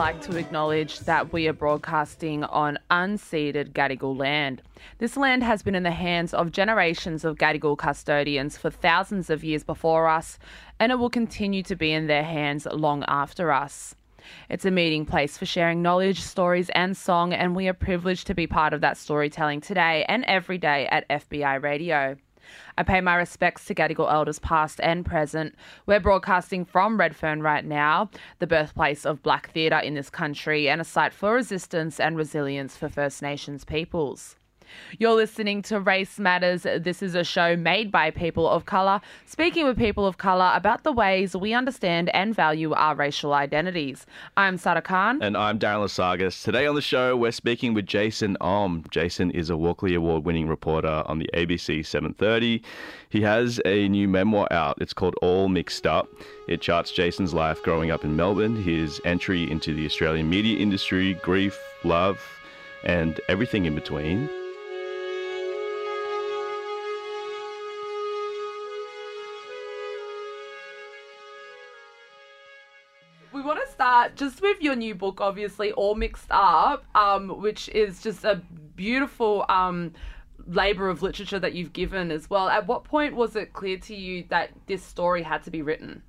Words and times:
Like 0.00 0.22
to 0.22 0.38
acknowledge 0.38 1.00
that 1.00 1.30
we 1.30 1.46
are 1.46 1.52
broadcasting 1.52 2.42
on 2.44 2.78
unceded 2.90 3.72
Gadigal 3.72 4.16
land. 4.16 4.62
This 4.96 5.14
land 5.14 5.42
has 5.42 5.62
been 5.62 5.74
in 5.74 5.82
the 5.82 5.90
hands 5.90 6.32
of 6.32 6.52
generations 6.52 7.22
of 7.22 7.36
Gadigal 7.36 7.76
custodians 7.76 8.56
for 8.56 8.70
thousands 8.70 9.28
of 9.28 9.44
years 9.44 9.62
before 9.62 10.08
us, 10.08 10.38
and 10.78 10.90
it 10.90 10.94
will 10.94 11.10
continue 11.10 11.62
to 11.64 11.76
be 11.76 11.92
in 11.92 12.06
their 12.06 12.24
hands 12.24 12.64
long 12.64 13.04
after 13.08 13.52
us. 13.52 13.94
It's 14.48 14.64
a 14.64 14.70
meeting 14.70 15.04
place 15.04 15.36
for 15.36 15.44
sharing 15.44 15.82
knowledge, 15.82 16.22
stories, 16.22 16.70
and 16.70 16.96
song, 16.96 17.34
and 17.34 17.54
we 17.54 17.68
are 17.68 17.74
privileged 17.74 18.26
to 18.28 18.34
be 18.34 18.46
part 18.46 18.72
of 18.72 18.80
that 18.80 18.96
storytelling 18.96 19.60
today 19.60 20.06
and 20.08 20.24
every 20.24 20.56
day 20.56 20.86
at 20.86 21.06
FBI 21.10 21.62
Radio. 21.62 22.16
I 22.76 22.82
pay 22.82 23.00
my 23.00 23.14
respects 23.16 23.64
to 23.66 23.74
Gadigal 23.74 24.12
elders 24.12 24.38
past 24.38 24.80
and 24.82 25.04
present. 25.04 25.54
We're 25.86 26.00
broadcasting 26.00 26.64
from 26.64 26.98
Redfern 26.98 27.42
right 27.42 27.64
now, 27.64 28.10
the 28.38 28.46
birthplace 28.46 29.04
of 29.04 29.22
black 29.22 29.52
theatre 29.52 29.78
in 29.78 29.94
this 29.94 30.10
country 30.10 30.68
and 30.68 30.80
a 30.80 30.84
site 30.84 31.12
for 31.12 31.34
resistance 31.34 32.00
and 32.00 32.16
resilience 32.16 32.76
for 32.76 32.88
First 32.88 33.22
Nations 33.22 33.64
peoples. 33.64 34.36
You're 34.98 35.14
listening 35.14 35.62
to 35.62 35.80
Race 35.80 36.18
Matters. 36.18 36.62
This 36.62 37.02
is 37.02 37.14
a 37.14 37.24
show 37.24 37.56
made 37.56 37.90
by 37.90 38.10
people 38.10 38.48
of 38.48 38.66
colour, 38.66 39.00
speaking 39.26 39.64
with 39.64 39.78
people 39.78 40.06
of 40.06 40.18
colour 40.18 40.50
about 40.54 40.84
the 40.84 40.92
ways 40.92 41.36
we 41.36 41.54
understand 41.54 42.08
and 42.10 42.34
value 42.34 42.72
our 42.72 42.94
racial 42.94 43.32
identities. 43.32 44.06
I'm 44.36 44.58
Sada 44.58 44.82
Khan. 44.82 45.22
And 45.22 45.36
I'm 45.36 45.58
Darren 45.58 45.84
Lasagas. 45.84 46.42
Today 46.42 46.66
on 46.66 46.74
the 46.74 46.82
show, 46.82 47.16
we're 47.16 47.32
speaking 47.32 47.74
with 47.74 47.86
Jason 47.86 48.36
Om. 48.40 48.84
Jason 48.90 49.30
is 49.30 49.50
a 49.50 49.56
Walkley 49.56 49.94
Award 49.94 50.24
winning 50.24 50.48
reporter 50.48 51.02
on 51.06 51.18
the 51.18 51.30
ABC 51.34 51.84
730. 51.84 52.62
He 53.08 53.22
has 53.22 53.60
a 53.64 53.88
new 53.88 54.08
memoir 54.08 54.48
out. 54.50 54.78
It's 54.80 54.92
called 54.92 55.14
All 55.22 55.48
Mixed 55.48 55.86
Up. 55.86 56.08
It 56.48 56.60
charts 56.60 56.90
Jason's 56.90 57.34
life 57.34 57.62
growing 57.62 57.90
up 57.90 58.04
in 58.04 58.16
Melbourne, 58.16 58.62
his 58.62 59.00
entry 59.04 59.50
into 59.50 59.74
the 59.74 59.86
Australian 59.86 60.28
media 60.28 60.58
industry, 60.58 61.14
grief, 61.14 61.58
love, 61.84 62.20
and 62.84 63.20
everything 63.28 63.66
in 63.66 63.74
between. 63.74 64.28
Just 74.08 74.40
with 74.42 74.60
your 74.60 74.74
new 74.74 74.94
book, 74.94 75.20
obviously, 75.20 75.72
All 75.72 75.94
Mixed 75.94 76.30
Up, 76.30 76.84
um, 76.94 77.40
which 77.40 77.68
is 77.70 78.02
just 78.02 78.24
a 78.24 78.42
beautiful 78.76 79.44
um, 79.48 79.92
labour 80.46 80.88
of 80.88 81.02
literature 81.02 81.38
that 81.38 81.54
you've 81.54 81.72
given 81.72 82.10
as 82.10 82.28
well. 82.28 82.48
At 82.48 82.66
what 82.66 82.84
point 82.84 83.14
was 83.14 83.36
it 83.36 83.52
clear 83.52 83.78
to 83.78 83.94
you 83.94 84.24
that 84.28 84.50
this 84.66 84.82
story 84.82 85.22
had 85.22 85.42
to 85.44 85.50
be 85.50 85.62
written? 85.62 86.02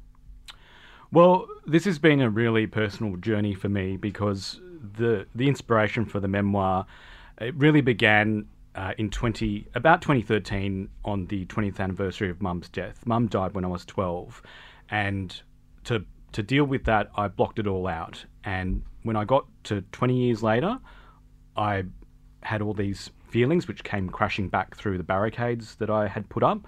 Well, 1.11 1.47
this 1.65 1.85
has 1.85 1.99
been 1.99 2.21
a 2.21 2.29
really 2.29 2.67
personal 2.67 3.17
journey 3.17 3.53
for 3.53 3.67
me 3.67 3.97
because 3.97 4.59
the 4.97 5.27
the 5.35 5.47
inspiration 5.47 6.05
for 6.05 6.19
the 6.19 6.27
memoir 6.27 6.85
it 7.39 7.53
really 7.55 7.81
began 7.81 8.47
uh, 8.75 8.93
in 8.97 9.09
twenty 9.09 9.67
about 9.75 10.01
twenty 10.01 10.21
thirteen 10.21 10.89
on 11.03 11.25
the 11.27 11.45
twentieth 11.45 11.79
anniversary 11.79 12.29
of 12.29 12.41
Mum's 12.41 12.69
death. 12.69 13.05
Mum 13.05 13.27
died 13.27 13.53
when 13.53 13.65
I 13.65 13.67
was 13.67 13.83
twelve, 13.85 14.41
and 14.89 15.41
to 15.83 16.05
to 16.33 16.43
deal 16.43 16.65
with 16.65 16.85
that, 16.85 17.11
I 17.15 17.27
blocked 17.27 17.59
it 17.59 17.67
all 17.67 17.87
out. 17.87 18.25
And 18.43 18.83
when 19.03 19.15
I 19.15 19.25
got 19.25 19.45
to 19.65 19.81
twenty 19.91 20.17
years 20.25 20.41
later, 20.43 20.79
I 21.55 21.83
had 22.43 22.61
all 22.61 22.73
these 22.73 23.11
feelings 23.29 23.67
which 23.67 23.83
came 23.83 24.09
crashing 24.09 24.49
back 24.49 24.75
through 24.75 24.97
the 24.97 25.03
barricades 25.03 25.75
that 25.75 25.89
I 25.89 26.07
had 26.07 26.29
put 26.29 26.43
up, 26.43 26.59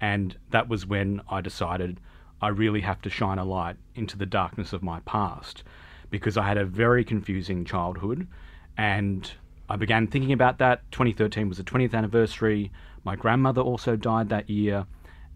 and 0.00 0.36
that 0.50 0.68
was 0.68 0.86
when 0.86 1.20
I 1.28 1.40
decided 1.40 2.00
I 2.40 2.48
really 2.48 2.82
have 2.82 3.00
to 3.02 3.10
shine 3.10 3.38
a 3.38 3.44
light 3.44 3.76
into 3.94 4.18
the 4.18 4.26
darkness 4.26 4.72
of 4.72 4.82
my 4.82 5.00
past 5.00 5.64
because 6.10 6.36
I 6.36 6.46
had 6.46 6.58
a 6.58 6.64
very 6.66 7.04
confusing 7.04 7.64
childhood 7.64 8.26
and 8.76 9.32
I 9.68 9.76
began 9.76 10.06
thinking 10.06 10.32
about 10.32 10.58
that. 10.58 10.82
2013 10.90 11.48
was 11.48 11.56
the 11.56 11.64
20th 11.64 11.94
anniversary. 11.94 12.70
My 13.02 13.16
grandmother 13.16 13.62
also 13.62 13.96
died 13.96 14.28
that 14.28 14.50
year. 14.50 14.86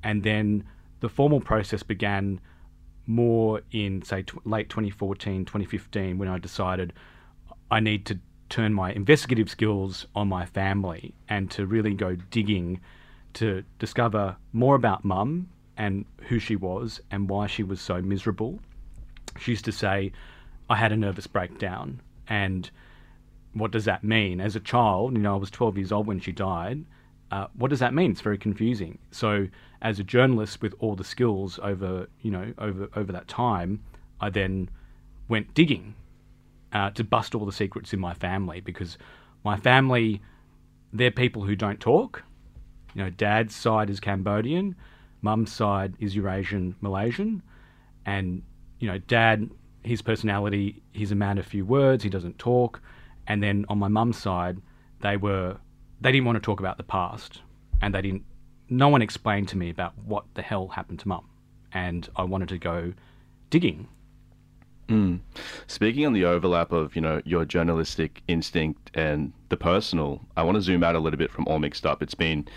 And 0.02 0.22
then 0.22 0.64
the 1.00 1.08
formal 1.08 1.40
process 1.40 1.82
began 1.82 2.40
more 3.08 3.62
in, 3.72 4.02
say, 4.02 4.22
t- 4.22 4.38
late 4.44 4.68
2014, 4.68 5.44
2015, 5.44 6.18
when 6.18 6.28
I 6.28 6.38
decided 6.38 6.92
I 7.70 7.80
need 7.80 8.06
to 8.06 8.18
turn 8.48 8.72
my 8.72 8.92
investigative 8.92 9.50
skills 9.50 10.06
on 10.14 10.28
my 10.28 10.46
family 10.46 11.14
and 11.28 11.50
to 11.50 11.66
really 11.66 11.94
go 11.94 12.16
digging 12.30 12.80
to 13.34 13.64
discover 13.78 14.36
more 14.52 14.74
about 14.74 15.04
mum 15.04 15.48
and 15.76 16.04
who 16.28 16.38
she 16.38 16.56
was 16.56 17.00
and 17.10 17.28
why 17.28 17.46
she 17.46 17.62
was 17.62 17.80
so 17.80 18.00
miserable. 18.00 18.60
She 19.38 19.52
used 19.52 19.64
to 19.66 19.72
say, 19.72 20.12
I 20.68 20.76
had 20.76 20.92
a 20.92 20.96
nervous 20.96 21.26
breakdown. 21.26 22.00
And 22.26 22.70
what 23.52 23.70
does 23.70 23.84
that 23.86 24.04
mean? 24.04 24.40
As 24.40 24.56
a 24.56 24.60
child, 24.60 25.14
you 25.14 25.22
know, 25.22 25.34
I 25.34 25.38
was 25.38 25.50
12 25.50 25.78
years 25.78 25.92
old 25.92 26.06
when 26.06 26.20
she 26.20 26.32
died. 26.32 26.84
Uh, 27.30 27.46
what 27.54 27.68
does 27.68 27.80
that 27.80 27.92
mean? 27.92 28.12
It's 28.12 28.20
very 28.20 28.38
confusing. 28.38 28.98
So, 29.10 29.48
as 29.82 30.00
a 30.00 30.04
journalist 30.04 30.62
with 30.62 30.74
all 30.78 30.96
the 30.96 31.04
skills 31.04 31.58
over, 31.62 32.08
you 32.22 32.30
know, 32.30 32.52
over 32.58 32.88
over 32.96 33.12
that 33.12 33.28
time, 33.28 33.82
I 34.20 34.30
then 34.30 34.70
went 35.28 35.52
digging 35.54 35.94
uh, 36.72 36.90
to 36.90 37.04
bust 37.04 37.34
all 37.34 37.44
the 37.44 37.52
secrets 37.52 37.92
in 37.92 38.00
my 38.00 38.14
family 38.14 38.60
because 38.60 38.98
my 39.44 39.56
family, 39.56 40.20
they're 40.92 41.10
people 41.10 41.42
who 41.42 41.54
don't 41.54 41.80
talk. 41.80 42.22
You 42.94 43.04
know, 43.04 43.10
dad's 43.10 43.54
side 43.54 43.90
is 43.90 44.00
Cambodian, 44.00 44.74
mum's 45.20 45.52
side 45.52 45.94
is 46.00 46.16
Eurasian 46.16 46.74
Malaysian, 46.80 47.42
and 48.06 48.42
you 48.80 48.88
know, 48.88 48.98
dad, 48.98 49.50
his 49.82 50.02
personality, 50.02 50.82
he's 50.92 51.12
a 51.12 51.14
man 51.14 51.38
of 51.38 51.46
few 51.46 51.64
words, 51.64 52.02
he 52.02 52.10
doesn't 52.10 52.38
talk, 52.38 52.80
and 53.26 53.42
then 53.42 53.66
on 53.68 53.78
my 53.78 53.88
mum's 53.88 54.16
side, 54.16 54.58
they 55.00 55.16
were 55.16 55.56
they 56.00 56.12
didn't 56.12 56.26
want 56.26 56.36
to 56.36 56.40
talk 56.40 56.60
about 56.60 56.76
the 56.76 56.82
past, 56.82 57.42
and 57.80 57.94
they 57.94 58.02
didn't. 58.02 58.24
No 58.70 58.88
one 58.88 59.02
explained 59.02 59.48
to 59.48 59.56
me 59.56 59.70
about 59.70 59.96
what 59.98 60.24
the 60.34 60.42
hell 60.42 60.68
happened 60.68 60.98
to 61.00 61.08
mum, 61.08 61.28
and 61.72 62.08
I 62.16 62.24
wanted 62.24 62.48
to 62.50 62.58
go 62.58 62.92
digging 63.50 63.88
Mm. 64.88 65.20
Speaking 65.66 66.06
on 66.06 66.14
the 66.14 66.24
overlap 66.24 66.72
of 66.72 66.96
you 66.96 67.02
know 67.02 67.20
your 67.24 67.44
journalistic 67.44 68.22
instinct 68.26 68.90
and 68.94 69.32
the 69.50 69.56
personal, 69.56 70.22
I 70.36 70.42
want 70.42 70.56
to 70.56 70.62
zoom 70.62 70.82
out 70.82 70.94
a 70.94 70.98
little 70.98 71.18
bit 71.18 71.30
from 71.30 71.46
all 71.46 71.58
mixed 71.58 71.84
up. 71.84 72.02
It's 72.02 72.14
been 72.14 72.48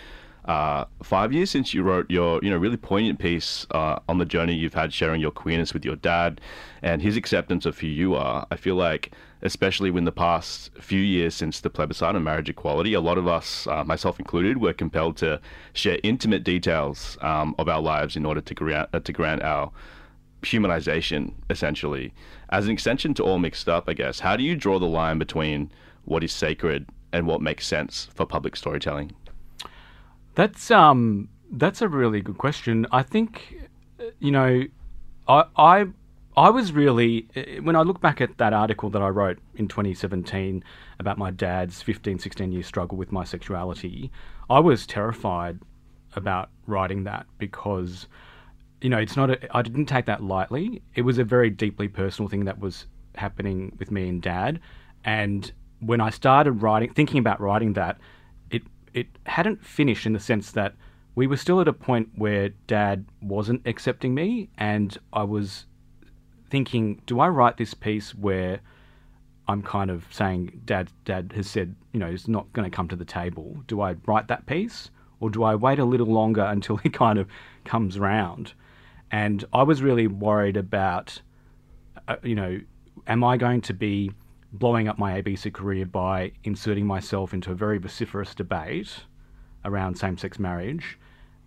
uh, 0.44 0.84
five 1.02 1.32
years 1.32 1.50
since 1.50 1.72
you 1.72 1.82
wrote 1.82 2.10
your 2.10 2.40
you 2.42 2.50
know 2.50 2.56
really 2.56 2.76
poignant 2.76 3.18
piece 3.18 3.66
uh, 3.70 3.98
on 4.08 4.18
the 4.18 4.24
journey 4.24 4.54
you've 4.54 4.74
had 4.74 4.92
sharing 4.92 5.20
your 5.20 5.30
queerness 5.30 5.72
with 5.72 5.84
your 5.84 5.96
dad 5.96 6.40
and 6.82 7.00
his 7.00 7.16
acceptance 7.16 7.64
of 7.64 7.78
who 7.78 7.86
you 7.86 8.14
are. 8.14 8.46
I 8.50 8.56
feel 8.56 8.74
like 8.74 9.12
especially 9.42 9.90
when 9.90 10.04
the 10.04 10.12
past 10.12 10.70
few 10.80 11.00
years 11.00 11.34
since 11.34 11.60
the 11.60 11.70
plebiscite 11.70 12.14
on 12.14 12.22
marriage 12.22 12.48
equality, 12.48 12.94
a 12.94 13.00
lot 13.00 13.18
of 13.18 13.26
us, 13.26 13.66
uh, 13.66 13.84
myself 13.84 14.18
included, 14.18 14.58
were 14.58 14.72
compelled 14.72 15.16
to 15.16 15.40
share 15.72 15.98
intimate 16.04 16.44
details 16.44 17.18
um, 17.20 17.54
of 17.58 17.68
our 17.68 17.80
lives 17.80 18.16
in 18.16 18.24
order 18.24 18.40
to 18.40 18.54
grant 18.54 18.88
uh, 18.92 19.00
to 19.00 19.12
grant 19.12 19.42
our 19.42 19.70
humanization, 20.42 21.32
essentially. 21.50 22.12
As 22.50 22.66
an 22.66 22.72
extension 22.72 23.14
to 23.14 23.22
all 23.22 23.38
mixed 23.38 23.68
up, 23.68 23.88
I 23.88 23.94
guess, 23.94 24.20
how 24.20 24.36
do 24.36 24.42
you 24.42 24.56
draw 24.56 24.78
the 24.78 24.86
line 24.86 25.18
between 25.18 25.70
what 26.04 26.24
is 26.24 26.32
sacred 26.32 26.88
and 27.12 27.26
what 27.26 27.40
makes 27.40 27.66
sense 27.66 28.08
for 28.14 28.26
public 28.26 28.56
storytelling? 28.56 29.12
That's 30.34 30.70
um 30.70 31.28
that's 31.50 31.82
a 31.82 31.88
really 31.88 32.20
good 32.20 32.38
question. 32.38 32.86
I 32.90 33.02
think 33.02 33.68
you 34.18 34.30
know 34.30 34.64
I 35.28 35.44
I 35.56 35.86
I 36.36 36.48
was 36.48 36.72
really 36.72 37.28
when 37.62 37.76
I 37.76 37.82
look 37.82 38.00
back 38.00 38.20
at 38.20 38.38
that 38.38 38.52
article 38.52 38.88
that 38.90 39.02
I 39.02 39.08
wrote 39.08 39.38
in 39.54 39.68
2017 39.68 40.64
about 40.98 41.18
my 41.18 41.30
dad's 41.30 41.82
15 41.82 42.18
16 42.18 42.52
year 42.52 42.62
struggle 42.62 42.96
with 42.96 43.12
my 43.12 43.24
sexuality, 43.24 44.10
I 44.48 44.60
was 44.60 44.86
terrified 44.86 45.58
about 46.14 46.50
writing 46.66 47.04
that 47.04 47.26
because 47.38 48.06
you 48.80 48.88
know 48.88 48.98
it's 48.98 49.16
not 49.16 49.30
a, 49.30 49.56
I 49.56 49.60
didn't 49.60 49.86
take 49.86 50.06
that 50.06 50.22
lightly. 50.22 50.82
It 50.94 51.02
was 51.02 51.18
a 51.18 51.24
very 51.24 51.50
deeply 51.50 51.88
personal 51.88 52.28
thing 52.28 52.46
that 52.46 52.58
was 52.58 52.86
happening 53.16 53.76
with 53.78 53.90
me 53.90 54.08
and 54.08 54.22
dad 54.22 54.58
and 55.04 55.52
when 55.80 56.00
I 56.00 56.08
started 56.08 56.52
writing 56.62 56.94
thinking 56.94 57.18
about 57.18 57.38
writing 57.40 57.74
that 57.74 57.98
it 58.94 59.06
hadn't 59.26 59.64
finished 59.64 60.06
in 60.06 60.12
the 60.12 60.20
sense 60.20 60.52
that 60.52 60.74
we 61.14 61.26
were 61.26 61.36
still 61.36 61.60
at 61.60 61.68
a 61.68 61.72
point 61.72 62.08
where 62.14 62.50
dad 62.66 63.04
wasn't 63.20 63.66
accepting 63.66 64.14
me 64.14 64.48
and 64.56 64.96
I 65.12 65.24
was 65.24 65.66
thinking, 66.50 67.02
do 67.06 67.20
I 67.20 67.28
write 67.28 67.56
this 67.56 67.74
piece 67.74 68.14
where 68.14 68.60
I'm 69.48 69.62
kind 69.62 69.90
of 69.90 70.06
saying, 70.10 70.62
Dad, 70.64 70.90
Dad 71.04 71.32
has 71.34 71.48
said, 71.48 71.74
you 71.92 72.00
know, 72.00 72.10
he's 72.10 72.28
not 72.28 72.52
going 72.52 72.70
to 72.70 72.74
come 72.74 72.88
to 72.88 72.96
the 72.96 73.04
table. 73.04 73.56
Do 73.66 73.80
I 73.80 73.96
write 74.06 74.28
that 74.28 74.46
piece, 74.46 74.90
or 75.20 75.30
do 75.30 75.42
I 75.42 75.54
wait 75.54 75.78
a 75.78 75.84
little 75.84 76.06
longer 76.06 76.42
until 76.48 76.76
he 76.76 76.88
kind 76.88 77.18
of 77.18 77.28
comes 77.64 77.98
round? 77.98 78.52
And 79.10 79.44
I 79.52 79.62
was 79.62 79.82
really 79.82 80.06
worried 80.06 80.56
about, 80.56 81.20
uh, 82.08 82.16
you 82.22 82.34
know, 82.34 82.60
am 83.06 83.24
I 83.24 83.36
going 83.36 83.60
to 83.62 83.74
be 83.74 84.12
blowing 84.52 84.88
up 84.88 84.98
my 84.98 85.20
ABC 85.20 85.52
career 85.52 85.86
by 85.86 86.32
inserting 86.44 86.86
myself 86.86 87.32
into 87.32 87.50
a 87.50 87.54
very 87.54 87.78
vociferous 87.78 88.34
debate 88.34 89.04
around 89.64 89.96
same-sex 89.96 90.38
marriage, 90.38 90.98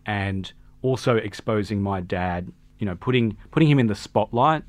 and 0.06 0.52
also 0.82 1.16
exposing 1.16 1.82
my 1.82 2.02
dad, 2.02 2.52
you 2.80 2.86
know, 2.86 2.96
putting 2.96 3.38
putting 3.52 3.70
him 3.70 3.80
in 3.80 3.88
the 3.88 3.96
spotlight. 3.96 4.64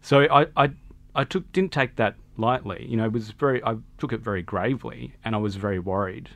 So 0.00 0.22
I, 0.30 0.46
I, 0.56 0.70
I 1.14 1.24
took 1.24 1.50
didn't 1.52 1.72
take 1.72 1.96
that 1.96 2.16
lightly. 2.36 2.86
You 2.88 2.96
know, 2.96 3.04
it 3.04 3.12
was 3.12 3.30
very 3.30 3.62
I 3.64 3.76
took 3.98 4.12
it 4.12 4.20
very 4.20 4.42
gravely, 4.42 5.14
and 5.24 5.34
I 5.34 5.38
was 5.38 5.56
very 5.56 5.78
worried. 5.78 6.30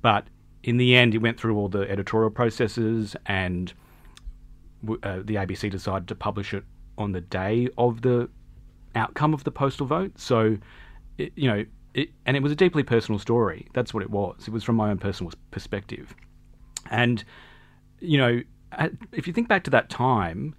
But 0.00 0.26
in 0.62 0.76
the 0.76 0.96
end, 0.96 1.12
he 1.12 1.18
went 1.18 1.38
through 1.38 1.56
all 1.56 1.68
the 1.68 1.88
editorial 1.90 2.30
processes, 2.30 3.16
and 3.26 3.72
uh, 4.88 5.20
the 5.24 5.36
ABC 5.36 5.70
decided 5.70 6.08
to 6.08 6.14
publish 6.14 6.52
it 6.52 6.64
on 6.98 7.12
the 7.12 7.20
day 7.20 7.68
of 7.78 8.02
the 8.02 8.28
outcome 8.94 9.34
of 9.34 9.44
the 9.44 9.50
postal 9.50 9.86
vote. 9.86 10.18
So, 10.18 10.58
it, 11.18 11.32
you 11.36 11.48
know, 11.48 11.64
it, 11.94 12.10
and 12.26 12.36
it 12.36 12.42
was 12.42 12.52
a 12.52 12.56
deeply 12.56 12.82
personal 12.82 13.18
story. 13.18 13.68
That's 13.74 13.92
what 13.92 14.02
it 14.02 14.10
was. 14.10 14.48
It 14.48 14.50
was 14.50 14.64
from 14.64 14.76
my 14.76 14.90
own 14.90 14.98
personal 14.98 15.32
perspective, 15.50 16.14
and 16.90 17.24
you 18.00 18.18
know, 18.18 18.42
if 19.12 19.26
you 19.26 19.32
think 19.32 19.48
back 19.48 19.64
to 19.64 19.70
that 19.70 19.88
time, 19.88 20.54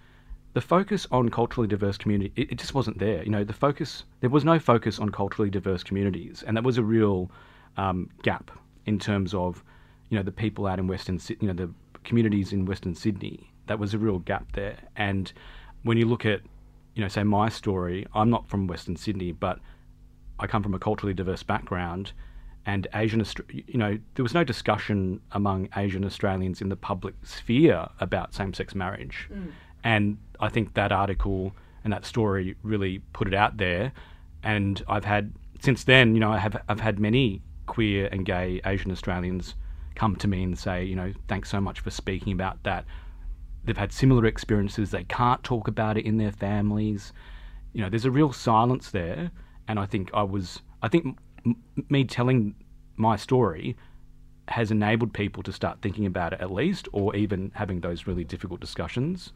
the 0.53 0.61
focus 0.61 1.07
on 1.11 1.29
culturally 1.29 1.67
diverse 1.67 1.97
community, 1.97 2.31
it, 2.35 2.51
it 2.51 2.57
just 2.57 2.73
wasn't 2.73 2.99
there. 2.99 3.23
You 3.23 3.31
know, 3.31 3.43
the 3.43 3.53
focus, 3.53 4.03
there 4.21 4.29
was 4.29 4.45
no 4.45 4.59
focus 4.59 4.99
on 4.99 5.09
culturally 5.09 5.49
diverse 5.49 5.83
communities, 5.83 6.43
and 6.45 6.55
that 6.55 6.63
was 6.63 6.77
a 6.77 6.83
real 6.83 7.31
um, 7.77 8.09
gap 8.21 8.51
in 8.85 8.99
terms 8.99 9.33
of, 9.33 9.63
you 10.09 10.17
know, 10.17 10.23
the 10.23 10.31
people 10.31 10.67
out 10.67 10.79
in 10.79 10.87
Western, 10.87 11.19
you 11.39 11.47
know, 11.47 11.53
the 11.53 11.71
communities 12.03 12.53
in 12.53 12.65
Western 12.65 12.93
Sydney. 12.93 13.49
That 13.67 13.79
was 13.79 13.93
a 13.93 13.97
real 13.97 14.19
gap 14.19 14.51
there. 14.53 14.77
And 14.95 15.31
when 15.83 15.97
you 15.97 16.05
look 16.05 16.25
at, 16.25 16.41
you 16.95 17.01
know, 17.01 17.07
say 17.07 17.23
my 17.23 17.49
story, 17.49 18.05
I'm 18.13 18.29
not 18.29 18.47
from 18.47 18.67
Western 18.67 18.95
Sydney, 18.95 19.31
but 19.31 19.59
I 20.39 20.47
come 20.47 20.63
from 20.63 20.73
a 20.73 20.79
culturally 20.79 21.13
diverse 21.13 21.43
background, 21.43 22.13
and 22.65 22.87
Asian, 22.93 23.23
you 23.49 23.77
know, 23.77 23.97
there 24.15 24.23
was 24.23 24.33
no 24.33 24.43
discussion 24.43 25.19
among 25.31 25.69
Asian 25.75 26.05
Australians 26.05 26.61
in 26.61 26.69
the 26.69 26.75
public 26.75 27.13
sphere 27.23 27.87
about 27.99 28.33
same-sex 28.33 28.73
marriage, 28.73 29.29
mm. 29.33 29.51
and 29.83 30.17
I 30.39 30.49
think 30.49 30.73
that 30.75 30.91
article 30.91 31.53
and 31.83 31.91
that 31.91 32.05
story 32.05 32.55
really 32.63 32.99
put 33.11 33.27
it 33.27 33.33
out 33.33 33.57
there. 33.57 33.91
And 34.43 34.81
I've 34.87 35.05
had 35.05 35.33
since 35.59 35.83
then, 35.83 36.13
you 36.13 36.19
know, 36.19 36.31
I 36.31 36.37
have 36.37 36.61
I've 36.67 36.79
had 36.79 36.99
many 36.99 37.41
queer 37.65 38.09
and 38.11 38.25
gay 38.25 38.61
Asian 38.65 38.91
Australians 38.91 39.55
come 39.95 40.15
to 40.17 40.27
me 40.27 40.43
and 40.43 40.57
say, 40.57 40.83
you 40.83 40.95
know, 40.95 41.13
thanks 41.27 41.49
so 41.49 41.61
much 41.61 41.79
for 41.79 41.91
speaking 41.91 42.33
about 42.33 42.61
that. 42.63 42.85
They've 43.65 43.77
had 43.77 43.91
similar 43.91 44.25
experiences. 44.25 44.91
They 44.91 45.03
can't 45.05 45.43
talk 45.43 45.67
about 45.67 45.97
it 45.97 46.05
in 46.05 46.17
their 46.17 46.31
families. 46.31 47.13
You 47.73 47.81
know, 47.81 47.89
there's 47.89 48.05
a 48.05 48.11
real 48.11 48.31
silence 48.33 48.91
there, 48.91 49.31
and 49.67 49.79
I 49.79 49.85
think 49.85 50.09
I 50.13 50.23
was. 50.23 50.61
I 50.81 50.89
think 50.89 51.17
m- 51.45 51.55
me 51.89 52.03
telling 52.03 52.55
my 52.97 53.15
story 53.15 53.75
has 54.49 54.69
enabled 54.71 55.13
people 55.13 55.41
to 55.43 55.53
start 55.53 55.81
thinking 55.81 56.05
about 56.05 56.33
it 56.33 56.41
at 56.41 56.51
least, 56.51 56.87
or 56.91 57.15
even 57.15 57.51
having 57.55 57.79
those 57.79 58.05
really 58.05 58.23
difficult 58.25 58.59
discussions. 58.59 59.31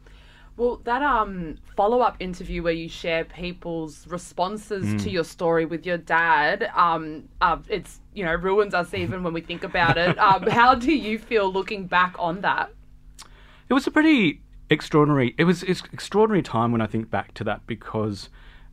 Well, 0.58 0.80
that 0.84 1.02
um 1.02 1.56
follow 1.76 2.00
up 2.00 2.16
interview 2.20 2.62
where 2.64 2.72
you 2.72 2.88
share 2.88 3.24
people's 3.24 4.06
responses 4.08 4.84
Mm. 4.84 5.02
to 5.04 5.10
your 5.10 5.24
story 5.24 5.64
with 5.64 5.86
your 5.86 5.98
dad, 5.98 6.68
um, 6.74 7.28
uh, 7.40 7.58
it's 7.68 8.00
you 8.12 8.24
know 8.24 8.34
ruins 8.34 8.74
us 8.74 8.92
even 8.92 9.22
when 9.22 9.32
we 9.32 9.40
think 9.40 9.64
about 9.64 9.96
it. 9.96 10.18
Um, 10.28 10.42
how 10.48 10.74
do 10.74 10.92
you 10.92 11.18
feel 11.18 11.50
looking 11.52 11.86
back 11.86 12.14
on 12.18 12.40
that? 12.42 12.70
It 13.68 13.74
was 13.74 13.86
a 13.86 13.90
pretty 13.90 14.40
extraordinary. 14.70 15.34
It 15.38 15.44
was 15.44 15.62
it's 15.62 15.82
extraordinary 15.92 16.42
time 16.42 16.72
when 16.72 16.80
I 16.80 16.86
think 16.86 17.10
back 17.10 17.34
to 17.34 17.44
that 17.44 17.66
because 17.66 18.28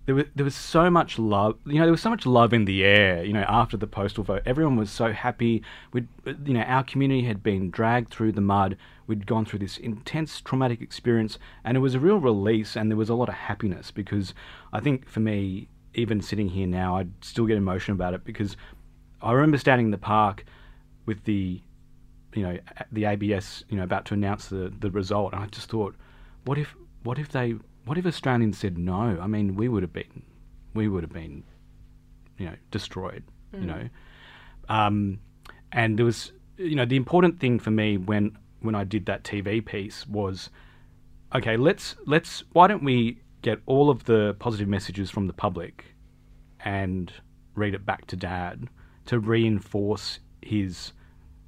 there 0.05 0.15
was 0.15 0.25
there 0.35 0.45
was 0.45 0.55
so 0.55 0.89
much 0.89 1.17
love. 1.17 1.57
You 1.65 1.75
know, 1.75 1.83
there 1.83 1.91
was 1.91 2.01
so 2.01 2.09
much 2.09 2.25
love 2.25 2.53
in 2.53 2.65
the 2.65 2.83
air. 2.83 3.23
You 3.23 3.33
know, 3.33 3.45
after 3.47 3.75
the 3.75 3.87
postal 3.87 4.23
vote, 4.23 4.43
everyone 4.45 4.77
was 4.77 4.89
so 4.89 5.11
happy. 5.11 5.63
We, 5.91 6.07
you 6.45 6.53
know, 6.53 6.61
our 6.61 6.83
community 6.83 7.23
had 7.23 7.43
been 7.43 7.71
dragged 7.71 8.11
through 8.11 8.33
the 8.33 8.41
mud. 8.41 8.77
We'd 9.07 9.27
gone 9.27 9.45
through 9.45 9.59
this 9.59 9.77
intense 9.77 10.41
traumatic 10.41 10.81
experience, 10.81 11.39
and 11.63 11.75
it 11.75 11.81
was 11.81 11.95
a 11.95 11.99
real 11.99 12.19
release. 12.19 12.75
And 12.75 12.89
there 12.89 12.97
was 12.97 13.09
a 13.09 13.15
lot 13.15 13.29
of 13.29 13.35
happiness 13.35 13.91
because 13.91 14.33
I 14.71 14.79
think 14.79 15.09
for 15.09 15.19
me, 15.19 15.69
even 15.93 16.21
sitting 16.21 16.49
here 16.49 16.67
now, 16.67 16.97
I'd 16.97 17.11
still 17.23 17.45
get 17.45 17.57
emotional 17.57 17.95
about 17.95 18.13
it 18.13 18.23
because 18.23 18.55
I 19.21 19.31
remember 19.31 19.57
standing 19.57 19.87
in 19.87 19.91
the 19.91 19.97
park 19.97 20.45
with 21.05 21.23
the 21.23 21.61
you 22.35 22.43
know 22.43 22.57
the 22.91 23.05
ABS 23.05 23.63
you 23.69 23.77
know 23.77 23.83
about 23.83 24.05
to 24.05 24.13
announce 24.13 24.47
the 24.47 24.71
the 24.79 24.91
result, 24.91 25.33
and 25.33 25.41
I 25.41 25.47
just 25.47 25.69
thought, 25.69 25.95
what 26.43 26.57
if 26.57 26.75
what 27.03 27.17
if 27.17 27.29
they 27.29 27.55
what 27.85 27.97
if 27.97 28.05
Australians 28.05 28.57
said 28.57 28.77
no? 28.77 29.17
I 29.19 29.27
mean, 29.27 29.55
we 29.55 29.69
would 29.69 29.81
have 29.81 29.93
been 29.93 30.23
we 30.73 30.87
would 30.87 31.03
have 31.03 31.13
been 31.13 31.43
you 32.37 32.45
know 32.45 32.55
destroyed. 32.71 33.23
You 33.53 33.67
know, 33.67 33.89
um, 34.67 35.19
and 35.71 35.97
there 35.97 36.05
was 36.05 36.33
you 36.57 36.75
know 36.75 36.85
the 36.85 36.97
important 36.97 37.39
thing 37.39 37.57
for 37.57 37.71
me 37.71 37.97
when 37.97 38.37
when 38.59 38.75
I 38.75 38.83
did 38.83 39.05
that 39.05 39.23
TV 39.23 39.63
piece 39.65 40.05
was 40.07 40.49
okay 41.33 41.57
let's 41.57 41.95
let's 42.05 42.43
why 42.53 42.67
don't 42.67 42.83
we 42.83 43.21
get 43.41 43.59
all 43.65 43.89
of 43.89 44.05
the 44.05 44.35
positive 44.39 44.67
messages 44.67 45.09
from 45.09 45.27
the 45.27 45.33
public 45.33 45.85
and 46.61 47.13
read 47.55 47.73
it 47.73 47.85
back 47.85 48.07
to 48.07 48.15
dad 48.15 48.67
to 49.05 49.19
reinforce 49.19 50.19
his 50.41 50.93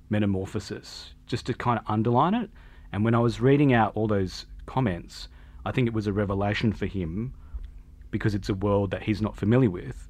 metamorphosis, 0.10 1.14
just 1.26 1.46
to 1.48 1.54
kind 1.54 1.80
of 1.80 1.86
underline 1.88 2.34
it. 2.34 2.50
And 2.92 3.04
when 3.04 3.16
I 3.16 3.20
was 3.20 3.42
reading 3.42 3.74
out 3.74 3.92
all 3.96 4.08
those 4.08 4.46
comments, 4.66 5.28
I 5.66 5.72
think 5.72 5.88
it 5.88 5.94
was 5.94 6.08
a 6.08 6.14
revelation 6.14 6.72
for 6.72 6.86
him 6.86 7.34
because 8.12 8.34
it's 8.34 8.50
a 8.50 8.54
world 8.54 8.92
that 8.92 9.04
he's 9.04 9.22
not 9.22 9.36
familiar 9.36 9.70
with. 9.70 10.08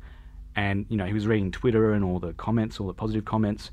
And, 0.55 0.85
you 0.89 0.97
know, 0.97 1.05
he 1.05 1.13
was 1.13 1.27
reading 1.27 1.51
Twitter 1.51 1.93
and 1.93 2.03
all 2.03 2.19
the 2.19 2.33
comments, 2.33 2.79
all 2.79 2.87
the 2.87 2.93
positive 2.93 3.25
comments. 3.25 3.71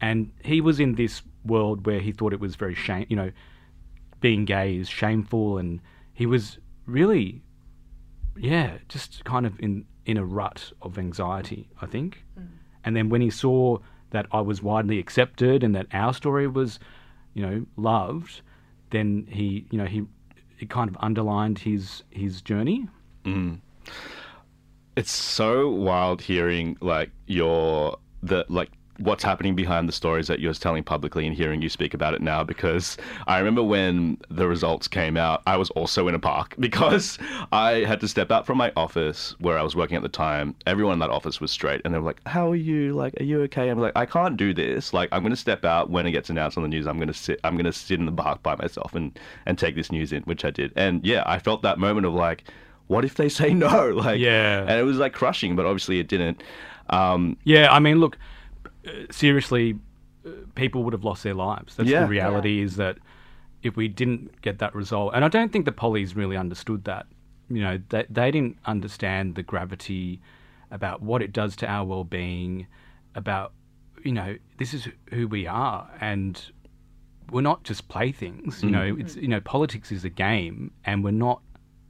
And 0.00 0.32
he 0.44 0.60
was 0.60 0.80
in 0.80 0.94
this 0.94 1.22
world 1.44 1.86
where 1.86 2.00
he 2.00 2.12
thought 2.12 2.32
it 2.32 2.40
was 2.40 2.56
very 2.56 2.74
shame, 2.74 3.06
you 3.08 3.16
know, 3.16 3.30
being 4.20 4.44
gay 4.44 4.76
is 4.76 4.88
shameful. 4.88 5.58
And 5.58 5.80
he 6.12 6.26
was 6.26 6.58
really, 6.86 7.42
yeah, 8.36 8.78
just 8.88 9.24
kind 9.24 9.46
of 9.46 9.58
in, 9.60 9.84
in 10.06 10.16
a 10.16 10.24
rut 10.24 10.72
of 10.82 10.98
anxiety, 10.98 11.68
I 11.80 11.86
think. 11.86 12.24
Mm. 12.38 12.48
And 12.84 12.96
then 12.96 13.08
when 13.08 13.20
he 13.20 13.30
saw 13.30 13.78
that 14.12 14.26
I 14.32 14.40
was 14.40 14.62
widely 14.62 14.98
accepted 14.98 15.62
and 15.62 15.74
that 15.74 15.86
our 15.92 16.14
story 16.14 16.46
was, 16.46 16.78
you 17.34 17.42
know, 17.42 17.66
loved, 17.76 18.40
then 18.90 19.26
he, 19.28 19.66
you 19.70 19.78
know, 19.78 19.86
he, 19.86 20.04
kind 20.68 20.88
of 20.88 20.96
underlined 21.00 21.58
his 21.58 22.04
his 22.10 22.40
journey. 22.40 22.88
Mm. 23.24 23.58
It's 24.96 25.10
so 25.10 25.68
wild 25.68 26.22
hearing 26.22 26.76
like 26.80 27.10
your 27.26 27.98
the 28.22 28.46
like 28.48 28.70
what's 28.98 29.24
happening 29.24 29.54
behind 29.56 29.88
the 29.88 29.92
stories 29.92 30.26
that 30.28 30.38
you're 30.38 30.52
telling 30.52 30.84
publicly 30.84 31.26
and 31.26 31.34
hearing 31.34 31.62
you 31.62 31.68
speak 31.68 31.94
about 31.94 32.12
it 32.14 32.20
now 32.20 32.44
because 32.44 32.96
I 33.26 33.38
remember 33.38 33.62
when 33.62 34.18
the 34.30 34.46
results 34.46 34.86
came 34.86 35.16
out 35.16 35.42
I 35.46 35.56
was 35.56 35.70
also 35.70 36.08
in 36.08 36.14
a 36.14 36.18
park 36.18 36.54
because 36.60 37.18
I 37.52 37.84
had 37.84 38.00
to 38.00 38.08
step 38.08 38.30
out 38.30 38.44
from 38.46 38.58
my 38.58 38.70
office 38.76 39.34
where 39.40 39.58
I 39.58 39.62
was 39.62 39.74
working 39.74 39.96
at 39.96 40.02
the 40.02 40.08
time. 40.10 40.54
Everyone 40.66 40.92
in 40.92 40.98
that 40.98 41.10
office 41.10 41.40
was 41.40 41.50
straight 41.50 41.80
and 41.84 41.94
they 41.94 41.98
were 41.98 42.04
like 42.04 42.20
how 42.26 42.50
are 42.50 42.56
you? 42.56 42.92
Like 42.92 43.14
are 43.18 43.24
you 43.24 43.40
okay? 43.44 43.70
I'm 43.70 43.78
like 43.80 43.92
I 43.96 44.04
can't 44.06 44.36
do 44.36 44.52
this. 44.52 44.92
Like 44.92 45.08
I'm 45.10 45.22
going 45.22 45.30
to 45.30 45.36
step 45.36 45.64
out 45.64 45.88
when 45.90 46.06
it 46.06 46.12
gets 46.12 46.28
announced 46.30 46.56
on 46.58 46.62
the 46.62 46.68
news. 46.68 46.86
I'm 46.86 46.96
going 46.96 47.08
to 47.08 47.14
sit 47.14 47.40
I'm 47.44 47.54
going 47.54 47.64
to 47.64 47.72
sit 47.72 47.98
in 47.98 48.06
the 48.06 48.12
park 48.12 48.42
by 48.42 48.56
myself 48.56 48.94
and 48.94 49.18
and 49.46 49.58
take 49.58 49.74
this 49.74 49.90
news 49.90 50.12
in 50.12 50.22
which 50.24 50.44
I 50.44 50.50
did. 50.50 50.70
And 50.76 51.04
yeah 51.04 51.22
I 51.26 51.38
felt 51.38 51.62
that 51.62 51.78
moment 51.78 52.06
of 52.06 52.12
like 52.12 52.44
what 52.88 53.04
if 53.06 53.14
they 53.14 53.30
say 53.30 53.54
no? 53.54 53.88
Like 53.94 54.20
Yeah. 54.20 54.60
and 54.60 54.78
it 54.78 54.84
was 54.84 54.98
like 54.98 55.14
crushing 55.14 55.56
but 55.56 55.64
obviously 55.64 55.98
it 55.98 56.08
didn't. 56.08 56.42
Um 56.90 57.38
Yeah, 57.44 57.72
I 57.72 57.78
mean, 57.78 57.98
look, 58.00 58.18
seriously, 59.10 59.78
uh, 60.26 60.30
people 60.54 60.82
would 60.84 60.92
have 60.92 61.04
lost 61.04 61.22
their 61.22 61.34
lives. 61.34 61.76
That's 61.76 61.88
Yeah. 61.88 62.02
the 62.02 62.08
reality. 62.08 62.60
Is 62.60 62.76
that 62.76 62.98
if 63.62 63.76
we 63.76 63.88
didn't 63.88 64.40
get 64.42 64.58
that 64.58 64.74
result, 64.74 65.12
and 65.14 65.24
I 65.24 65.28
don't 65.28 65.52
think 65.52 65.64
the 65.64 65.72
pollies 65.72 66.16
really 66.16 66.36
understood 66.36 66.84
that. 66.84 67.06
You 67.48 67.60
know, 67.62 67.78
they 67.90 68.06
they 68.08 68.30
didn't 68.30 68.56
understand 68.64 69.34
the 69.34 69.42
gravity 69.42 70.20
about 70.70 71.02
what 71.02 71.20
it 71.22 71.32
does 71.32 71.54
to 71.56 71.66
our 71.66 71.84
well-being, 71.84 72.66
about 73.14 73.52
you 74.04 74.12
know, 74.12 74.36
this 74.58 74.72
is 74.74 74.88
who 75.12 75.28
we 75.28 75.46
are, 75.46 75.88
and 76.00 76.40
we're 77.30 77.42
not 77.42 77.62
just 77.62 77.88
playthings. 77.88 78.62
You 78.62 78.70
know, 78.70 78.96
it's 78.98 79.16
you 79.16 79.28
know, 79.28 79.40
politics 79.40 79.92
is 79.92 80.04
a 80.04 80.10
game, 80.10 80.72
and 80.84 81.04
we're 81.04 81.10
not 81.12 81.40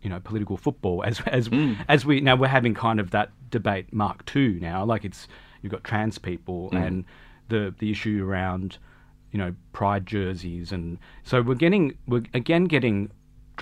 you 0.03 0.11
know 0.11 0.19
political 0.21 0.57
football 0.57 1.05
as 1.05 1.21
as 1.29 1.49
as 1.89 2.05
we 2.05 2.21
now 2.21 2.35
we're 2.35 2.49
having 2.49 2.75
kind 2.75 2.99
of 2.99 3.13
that 3.13 3.31
debate 3.51 3.93
Mark 3.93 4.25
two 4.27 4.59
now. 4.61 4.85
Like 4.85 5.05
it's 5.05 5.29
you've 5.63 5.73
got 5.73 5.85
trans 5.85 6.19
people 6.19 6.71
mm. 6.73 6.87
and 6.87 7.05
the 7.49 7.75
the 7.79 7.91
issue 7.91 8.25
around 8.27 8.79
you 9.31 9.39
know 9.39 9.55
pride 9.73 10.07
jerseys, 10.07 10.73
and 10.73 10.99
so 11.25 11.43
we're 11.43 11.55
getting 11.55 11.97
we're 12.07 12.25
again 12.35 12.65
getting 12.65 13.11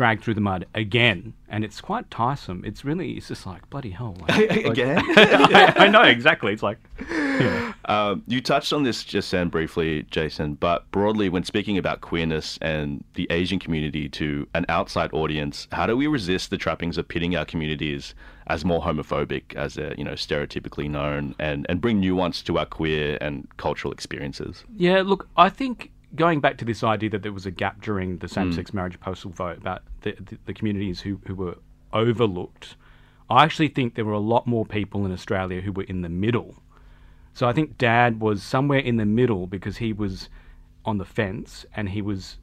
dragged 0.00 0.24
through 0.24 0.32
the 0.32 0.40
mud 0.40 0.64
again, 0.74 1.34
and 1.50 1.62
it's 1.62 1.78
quite 1.78 2.10
tiresome. 2.10 2.62
It's 2.64 2.86
really, 2.86 3.12
it's 3.18 3.28
just 3.28 3.44
like 3.44 3.68
bloody 3.68 3.90
hell. 3.90 4.16
Like, 4.18 4.48
like- 4.50 4.64
Again? 4.64 4.96
I, 5.08 5.74
I 5.76 5.88
know 5.88 6.00
exactly. 6.00 6.54
It's 6.54 6.62
like, 6.62 6.78
yeah. 7.10 7.74
Um, 7.84 8.22
you 8.26 8.40
touched 8.40 8.72
on 8.72 8.82
this 8.82 9.04
just 9.04 9.30
then 9.30 9.50
briefly, 9.50 10.04
Jason, 10.10 10.54
but 10.54 10.90
broadly, 10.90 11.28
when 11.28 11.44
speaking 11.44 11.76
about 11.76 12.00
queerness 12.00 12.58
and 12.62 13.04
the 13.12 13.26
Asian 13.28 13.58
community 13.58 14.08
to 14.08 14.48
an 14.54 14.64
outside 14.70 15.10
audience, 15.12 15.68
how 15.70 15.84
do 15.86 15.94
we 15.98 16.06
resist 16.06 16.48
the 16.48 16.56
trappings 16.56 16.96
of 16.96 17.06
pitting 17.06 17.36
our 17.36 17.44
communities 17.44 18.14
as 18.46 18.64
more 18.64 18.80
homophobic, 18.80 19.54
as 19.54 19.74
they're 19.74 19.92
you 19.98 20.04
know 20.04 20.12
stereotypically 20.14 20.88
known, 20.88 21.34
and 21.38 21.66
and 21.68 21.82
bring 21.82 22.00
nuance 22.00 22.40
to 22.40 22.56
our 22.58 22.64
queer 22.64 23.18
and 23.20 23.46
cultural 23.58 23.92
experiences? 23.92 24.64
Yeah, 24.78 25.02
look, 25.04 25.28
I 25.36 25.50
think 25.50 25.90
going 26.14 26.40
back 26.40 26.58
to 26.58 26.64
this 26.64 26.82
idea 26.82 27.10
that 27.10 27.22
there 27.22 27.32
was 27.32 27.46
a 27.46 27.50
gap 27.50 27.82
during 27.82 28.18
the 28.18 28.28
same-sex 28.28 28.74
marriage 28.74 28.98
postal 29.00 29.30
vote 29.30 29.58
about 29.58 29.82
the, 30.02 30.12
the, 30.12 30.38
the 30.46 30.54
communities 30.54 31.00
who, 31.00 31.20
who 31.26 31.34
were 31.34 31.56
overlooked, 31.92 32.76
I 33.28 33.44
actually 33.44 33.68
think 33.68 33.94
there 33.94 34.04
were 34.04 34.12
a 34.12 34.18
lot 34.18 34.46
more 34.46 34.66
people 34.66 35.06
in 35.06 35.12
Australia 35.12 35.60
who 35.60 35.72
were 35.72 35.84
in 35.84 36.02
the 36.02 36.08
middle. 36.08 36.56
So 37.32 37.48
I 37.48 37.52
think 37.52 37.78
Dad 37.78 38.20
was 38.20 38.42
somewhere 38.42 38.80
in 38.80 38.96
the 38.96 39.06
middle 39.06 39.46
because 39.46 39.76
he 39.76 39.92
was 39.92 40.28
on 40.84 40.98
the 40.98 41.04
fence 41.04 41.64
and 41.74 41.88
he 41.88 42.02
was 42.02 42.38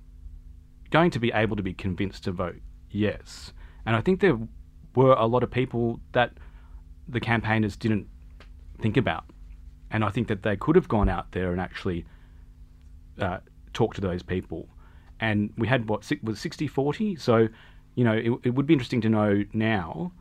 going 0.90 1.12
to 1.12 1.20
be 1.20 1.32
able 1.34 1.58
to 1.58 1.64
be 1.64 1.74
convinced 1.74 2.24
to 2.24 2.32
vote 2.32 2.56
yes. 2.90 3.52
And 3.86 3.96
I 3.96 4.02
think 4.02 4.22
there 4.22 4.40
were 4.96 5.14
a 5.14 5.26
lot 5.26 5.44
of 5.44 5.52
people 5.52 6.00
that 6.14 6.32
the 7.08 7.20
campaigners 7.20 7.76
didn't 7.76 8.08
think 8.82 8.96
about. 8.96 9.26
And 9.92 10.04
I 10.04 10.10
think 10.10 10.28
that 10.30 10.44
they 10.44 10.56
could 10.56 10.76
have 10.76 10.88
gone 10.88 11.10
out 11.10 11.32
there 11.32 11.52
and 11.52 11.60
actually 11.60 12.06
uh, 13.20 13.40
talk 13.78 13.94
to 13.94 14.02
those 14.02 14.24
people. 14.24 14.68
And 15.20 15.54
we 15.58 15.68
had 15.68 15.88
what 15.88 16.04
six, 16.04 16.22
was 16.24 16.40
60 16.40 16.68
40? 16.68 17.16
So, 17.16 17.48
you 17.96 18.04
know, 18.04 18.14
it, 18.14 18.32
it 18.44 18.50
would 18.56 18.66
be 18.66 18.74
interesting 18.74 19.02
to 19.02 19.10
know 19.10 19.44
now 19.54 20.12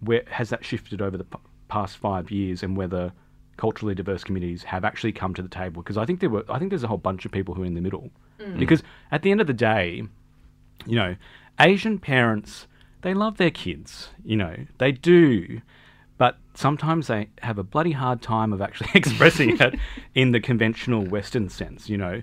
where 0.00 0.22
has 0.30 0.48
that 0.50 0.64
shifted 0.64 1.02
over 1.02 1.16
the 1.16 1.24
p- 1.24 1.38
past 1.68 1.98
five 1.98 2.30
years 2.30 2.62
and 2.62 2.76
whether 2.76 3.12
culturally 3.56 3.94
diverse 3.94 4.24
communities 4.24 4.62
have 4.64 4.84
actually 4.84 5.12
come 5.12 5.34
to 5.34 5.42
the 5.42 5.48
table? 5.48 5.82
Because 5.82 5.98
I 5.98 6.06
think 6.06 6.20
there 6.20 6.30
were 6.30 6.44
I 6.48 6.58
think 6.58 6.70
there's 6.70 6.82
a 6.82 6.88
whole 6.88 6.98
bunch 6.98 7.26
of 7.26 7.32
people 7.32 7.54
who 7.54 7.62
are 7.62 7.66
in 7.66 7.74
the 7.74 7.80
middle. 7.82 8.10
Mm. 8.40 8.58
Because 8.58 8.82
at 9.12 9.22
the 9.22 9.30
end 9.30 9.40
of 9.40 9.46
the 9.46 9.52
day 9.52 10.02
you 10.86 10.96
know 10.96 11.16
Asian 11.60 11.98
parents 11.98 12.66
they 13.02 13.14
love 13.14 13.36
their 13.36 13.50
kids 13.50 14.08
you 14.24 14.36
know 14.36 14.56
they 14.78 14.92
do. 14.92 15.60
But 16.16 16.38
sometimes 16.54 17.08
they 17.08 17.28
have 17.42 17.58
a 17.58 17.64
bloody 17.64 17.92
hard 17.92 18.22
time 18.22 18.52
of 18.52 18.62
actually 18.62 18.90
expressing 18.94 19.60
it 19.60 19.74
in 20.14 20.32
the 20.32 20.40
conventional 20.40 21.04
Western 21.04 21.48
sense 21.48 21.88
you 21.88 21.98
know 21.98 22.22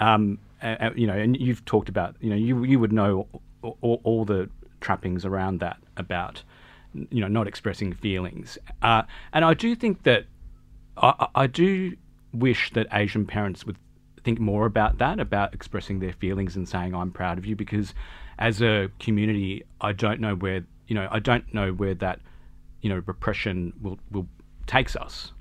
um, 0.00 0.38
uh, 0.62 0.90
you 0.94 1.06
know 1.06 1.14
and 1.16 1.40
you've 1.40 1.64
talked 1.64 1.88
about 1.88 2.16
you 2.20 2.30
know 2.30 2.36
you 2.36 2.64
you 2.64 2.78
would 2.78 2.92
know 2.92 3.26
all, 3.62 4.00
all, 4.04 4.24
the 4.24 4.48
trappings 4.80 5.24
around 5.24 5.60
that 5.60 5.76
about 5.96 6.42
you 6.94 7.20
know 7.20 7.28
not 7.28 7.46
expressing 7.46 7.92
feelings 7.92 8.58
uh, 8.82 9.02
and 9.32 9.44
I 9.44 9.54
do 9.54 9.74
think 9.74 10.02
that 10.02 10.24
I 10.96 11.28
I 11.34 11.46
do 11.46 11.96
wish 12.32 12.70
that 12.72 12.86
Asian 12.92 13.26
parents 13.26 13.64
would 13.64 13.76
think 14.22 14.38
more 14.38 14.66
about 14.66 14.98
that, 14.98 15.18
about 15.18 15.54
expressing 15.54 16.00
their 16.00 16.12
feelings 16.12 16.56
and 16.56 16.68
saying 16.68 16.94
"I'm 16.94 17.10
proud 17.10 17.38
of 17.38 17.46
you," 17.46 17.56
because 17.56 17.94
as 18.38 18.62
a 18.62 18.90
community, 18.98 19.64
I 19.80 19.92
don't 19.92 20.20
know 20.20 20.34
where 20.34 20.64
you 20.88 20.94
know 20.94 21.08
I 21.10 21.18
don't 21.18 21.52
know 21.54 21.72
where 21.72 21.94
that 21.94 22.20
you 22.82 22.88
know 22.90 23.02
repression 23.06 23.72
will 23.80 23.98
will 24.10 24.26
takes 24.66 24.96
us. 24.96 25.32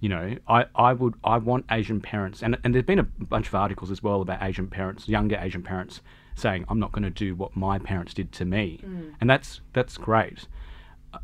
You 0.00 0.08
know, 0.08 0.36
I, 0.48 0.64
I 0.74 0.92
would 0.94 1.14
I 1.22 1.38
want 1.38 1.66
Asian 1.70 2.00
parents, 2.00 2.42
and 2.42 2.56
and 2.64 2.74
there's 2.74 2.84
been 2.84 2.98
a 2.98 3.04
bunch 3.04 3.48
of 3.48 3.54
articles 3.54 3.90
as 3.90 4.02
well 4.02 4.22
about 4.22 4.42
Asian 4.42 4.66
parents, 4.68 5.08
younger 5.08 5.38
Asian 5.40 5.62
parents, 5.62 6.00
saying 6.34 6.64
I'm 6.68 6.80
not 6.80 6.92
going 6.92 7.02
to 7.02 7.10
do 7.10 7.34
what 7.34 7.54
my 7.54 7.78
parents 7.78 8.14
did 8.14 8.32
to 8.32 8.44
me, 8.44 8.80
mm. 8.82 9.14
and 9.20 9.28
that's 9.28 9.60
that's 9.72 9.96
great. 9.98 10.46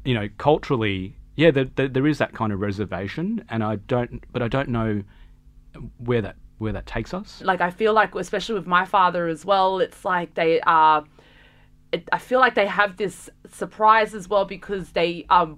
You 0.05 0.15
know, 0.15 0.29
culturally, 0.37 1.17
yeah, 1.37 1.51
there, 1.53 1.69
there, 1.77 1.89
there 1.89 2.07
is 2.07 2.19
that 2.19 2.35
kind 2.35 2.53
of 2.53 2.61
reservation, 2.61 3.45
and 3.49 3.65
I 3.65 3.77
don't, 3.77 4.25
but 4.33 4.43
I 4.43 4.49
don't 4.49 4.69
know 4.69 5.03
where 5.99 6.21
that 6.23 6.37
where 6.59 6.73
that 6.73 6.87
takes 6.87 7.13
us. 7.13 7.43
like 7.43 7.61
I 7.61 7.71
feel 7.71 7.93
like 7.93 8.15
especially 8.15 8.55
with 8.55 8.67
my 8.67 8.85
father 8.85 9.29
as 9.29 9.45
well 9.45 9.79
it's 9.79 10.05
like 10.05 10.35
they 10.35 10.61
are 10.63 11.05
it, 11.93 12.09
I 12.13 12.19
feel 12.19 12.41
like 12.41 12.55
they 12.55 12.67
have 12.67 12.97
this 12.97 13.31
surprise 13.51 14.15
as 14.15 14.29
well 14.29 14.45
because 14.45 14.91
they 14.91 15.27
are 15.31 15.55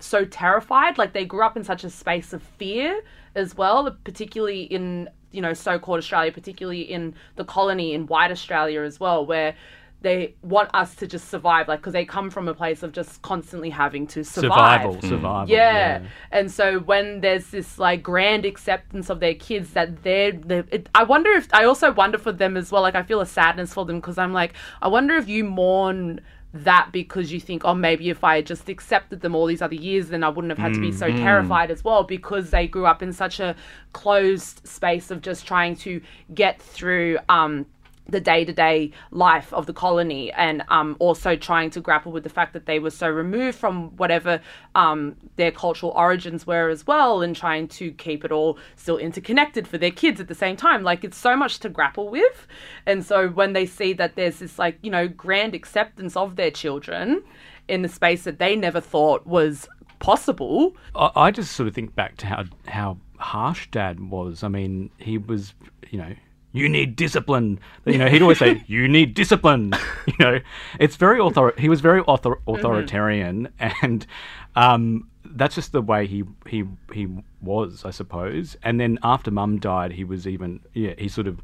so 0.00 0.24
terrified 0.24 0.98
like 0.98 1.12
they 1.12 1.24
grew 1.24 1.42
up 1.42 1.56
in 1.56 1.64
such 1.64 1.84
a 1.84 1.90
space 1.90 2.32
of 2.32 2.42
fear 2.42 3.02
as 3.34 3.56
well 3.56 3.96
particularly 4.04 4.62
in 4.62 5.08
you 5.30 5.40
know 5.40 5.52
so-called 5.52 5.98
Australia 5.98 6.32
particularly 6.32 6.82
in 6.82 7.14
the 7.36 7.44
colony 7.44 7.94
in 7.94 8.06
white 8.06 8.30
Australia 8.30 8.82
as 8.82 8.98
well 8.98 9.24
where 9.24 9.54
they 10.02 10.34
want 10.42 10.70
us 10.72 10.94
to 10.94 11.06
just 11.06 11.28
survive 11.28 11.68
like 11.68 11.80
because 11.80 11.92
they 11.92 12.04
come 12.04 12.30
from 12.30 12.48
a 12.48 12.54
place 12.54 12.82
of 12.82 12.92
just 12.92 13.20
constantly 13.22 13.68
having 13.68 14.06
to 14.06 14.24
survive 14.24 14.82
Survival, 14.82 14.96
mm. 14.96 15.08
survival. 15.08 15.54
yeah. 15.54 16.02
And 16.30 16.50
so 16.50 16.78
when 16.80 17.20
there's 17.20 17.48
this 17.48 17.78
like 17.78 18.02
grand 18.02 18.46
acceptance 18.46 19.10
of 19.10 19.20
their 19.20 19.34
kids 19.34 19.72
that 19.72 20.02
they're, 20.02 20.32
they're 20.32 20.64
it, 20.70 20.88
I 20.94 21.04
wonder 21.04 21.30
if 21.32 21.52
I 21.52 21.64
also 21.64 21.92
wonder 21.92 22.16
for 22.16 22.32
them 22.32 22.56
as 22.56 22.72
well. 22.72 22.82
Like 22.82 22.94
I 22.94 23.02
feel 23.02 23.20
a 23.20 23.26
sadness 23.26 23.74
for 23.74 23.84
them 23.84 24.00
because 24.00 24.16
I'm 24.16 24.32
like, 24.32 24.54
I 24.80 24.88
wonder 24.88 25.16
if 25.16 25.28
you 25.28 25.44
mourn 25.44 26.20
that 26.52 26.90
because 26.92 27.32
you 27.32 27.40
think, 27.40 27.62
oh, 27.64 27.74
maybe 27.74 28.10
if 28.10 28.24
I 28.24 28.36
had 28.36 28.46
just 28.46 28.68
accepted 28.68 29.20
them 29.20 29.34
all 29.34 29.46
these 29.46 29.62
other 29.62 29.74
years, 29.74 30.08
then 30.08 30.24
I 30.24 30.28
wouldn't 30.28 30.50
have 30.50 30.58
had 30.58 30.74
to 30.74 30.80
be 30.80 30.90
so 30.92 31.08
terrified 31.08 31.70
as 31.70 31.84
well 31.84 32.02
because 32.02 32.50
they 32.50 32.66
grew 32.66 32.86
up 32.86 33.02
in 33.02 33.12
such 33.12 33.38
a 33.40 33.54
closed 33.92 34.66
space 34.66 35.10
of 35.10 35.22
just 35.22 35.46
trying 35.46 35.76
to 35.76 36.00
get 36.34 36.60
through. 36.60 37.18
Um, 37.28 37.66
the 38.08 38.20
day 38.20 38.44
to 38.44 38.52
day 38.52 38.90
life 39.10 39.52
of 39.52 39.66
the 39.66 39.72
colony, 39.72 40.32
and 40.32 40.62
um, 40.68 40.96
also 40.98 41.36
trying 41.36 41.70
to 41.70 41.80
grapple 41.80 42.12
with 42.12 42.24
the 42.24 42.30
fact 42.30 42.52
that 42.52 42.66
they 42.66 42.78
were 42.78 42.90
so 42.90 43.08
removed 43.08 43.56
from 43.56 43.96
whatever 43.96 44.40
um, 44.74 45.16
their 45.36 45.52
cultural 45.52 45.92
origins 45.92 46.46
were 46.46 46.68
as 46.68 46.86
well, 46.86 47.22
and 47.22 47.36
trying 47.36 47.68
to 47.68 47.92
keep 47.92 48.24
it 48.24 48.32
all 48.32 48.58
still 48.76 48.98
interconnected 48.98 49.66
for 49.68 49.78
their 49.78 49.90
kids 49.90 50.20
at 50.20 50.28
the 50.28 50.34
same 50.34 50.56
time. 50.56 50.82
Like, 50.82 51.04
it's 51.04 51.16
so 51.16 51.36
much 51.36 51.58
to 51.60 51.68
grapple 51.68 52.08
with. 52.08 52.46
And 52.86 53.04
so, 53.04 53.28
when 53.28 53.52
they 53.52 53.66
see 53.66 53.92
that 53.94 54.16
there's 54.16 54.40
this, 54.40 54.58
like, 54.58 54.78
you 54.82 54.90
know, 54.90 55.06
grand 55.06 55.54
acceptance 55.54 56.16
of 56.16 56.36
their 56.36 56.50
children 56.50 57.22
in 57.68 57.82
the 57.82 57.88
space 57.88 58.24
that 58.24 58.38
they 58.38 58.56
never 58.56 58.80
thought 58.80 59.26
was 59.26 59.68
possible, 60.00 60.76
I, 60.94 61.10
I 61.14 61.30
just 61.30 61.52
sort 61.52 61.68
of 61.68 61.74
think 61.74 61.94
back 61.94 62.16
to 62.18 62.26
how 62.26 62.44
how 62.66 62.98
harsh 63.18 63.68
Dad 63.70 64.10
was. 64.10 64.42
I 64.42 64.48
mean, 64.48 64.90
he 64.98 65.18
was, 65.18 65.54
you 65.90 65.98
know. 65.98 66.14
You 66.52 66.68
need 66.68 66.96
discipline. 66.96 67.60
You 67.84 67.98
know, 67.98 68.08
he'd 68.08 68.22
always 68.22 68.38
say, 68.38 68.64
"You 68.66 68.88
need 68.88 69.14
discipline." 69.14 69.72
You 70.06 70.26
know, 70.26 70.40
it's 70.80 70.96
very 70.96 71.20
author. 71.20 71.54
He 71.56 71.68
was 71.68 71.80
very 71.80 72.00
author- 72.00 72.40
authoritarian, 72.46 73.48
and 73.58 74.04
um, 74.56 75.08
that's 75.24 75.54
just 75.54 75.72
the 75.72 75.80
way 75.82 76.06
he 76.06 76.24
he 76.46 76.64
he 76.92 77.06
was, 77.40 77.84
I 77.84 77.90
suppose. 77.90 78.56
And 78.62 78.80
then 78.80 78.98
after 79.02 79.30
Mum 79.30 79.58
died, 79.60 79.92
he 79.92 80.04
was 80.04 80.26
even 80.26 80.60
yeah, 80.74 80.94
he 80.98 81.08
sort 81.08 81.26
of 81.28 81.40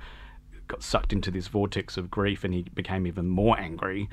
got 0.66 0.82
sucked 0.82 1.12
into 1.12 1.30
this 1.30 1.46
vortex 1.46 1.96
of 1.96 2.10
grief, 2.10 2.42
and 2.44 2.52
he 2.52 2.62
became 2.62 3.06
even 3.06 3.28
more 3.28 3.58
angry, 3.58 4.08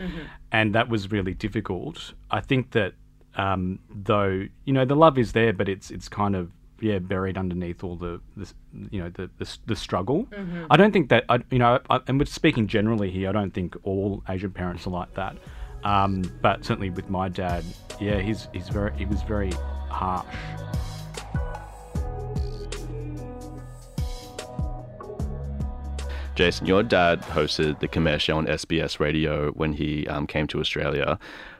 and 0.51 0.75
that 0.75 0.87
was 0.87 1.11
really 1.11 1.33
difficult. 1.33 2.13
I 2.29 2.39
think 2.39 2.71
that 2.71 2.93
um, 3.35 3.79
though 3.89 4.47
you 4.65 4.73
know 4.73 4.85
the 4.85 4.95
love 4.95 5.17
is 5.17 5.31
there, 5.33 5.51
but 5.51 5.67
it's 5.67 5.89
it's 5.89 6.07
kind 6.07 6.35
of 6.35 6.51
yeah 6.79 6.99
buried 6.99 7.37
underneath 7.37 7.83
all 7.83 7.95
the, 7.95 8.19
the 8.35 8.51
you 8.91 9.01
know 9.01 9.09
the 9.09 9.29
the, 9.37 9.57
the 9.65 9.75
struggle. 9.75 10.27
I 10.69 10.77
don't 10.77 10.91
think 10.91 11.09
that 11.09 11.25
I, 11.29 11.39
you 11.49 11.59
know, 11.59 11.79
I, 11.89 11.99
and 12.07 12.19
we're 12.19 12.25
speaking 12.25 12.67
generally 12.67 13.09
here. 13.09 13.29
I 13.29 13.31
don't 13.31 13.53
think 13.53 13.75
all 13.83 14.23
Asian 14.29 14.51
parents 14.51 14.87
are 14.87 14.91
like 14.91 15.13
that, 15.15 15.37
um, 15.83 16.23
but 16.41 16.65
certainly 16.65 16.89
with 16.89 17.09
my 17.09 17.29
dad, 17.29 17.63
yeah, 17.99 18.19
he's 18.19 18.47
he's 18.53 18.69
very 18.69 18.91
he 18.97 19.05
was 19.05 19.21
very 19.23 19.51
harsh. 19.89 20.25
Jason, 26.35 26.65
your 26.65 26.81
dad 26.81 27.21
hosted 27.21 27.79
the 27.79 27.87
Khmer 27.87 28.19
show 28.19 28.37
on 28.37 28.47
SBS 28.47 28.99
Radio 28.99 29.51
when 29.51 29.73
he 29.73 30.07
um, 30.07 30.25
came 30.25 30.47
to 30.47 30.59
Australia. 30.59 31.19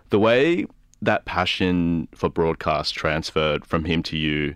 The 0.10 0.18
way 0.18 0.66
that 1.04 1.26
passion 1.26 2.08
for 2.16 2.30
broadcast 2.30 2.96
transferred 2.96 3.66
from 3.66 3.86
him 3.86 4.02
to 4.04 4.18
you 4.18 4.56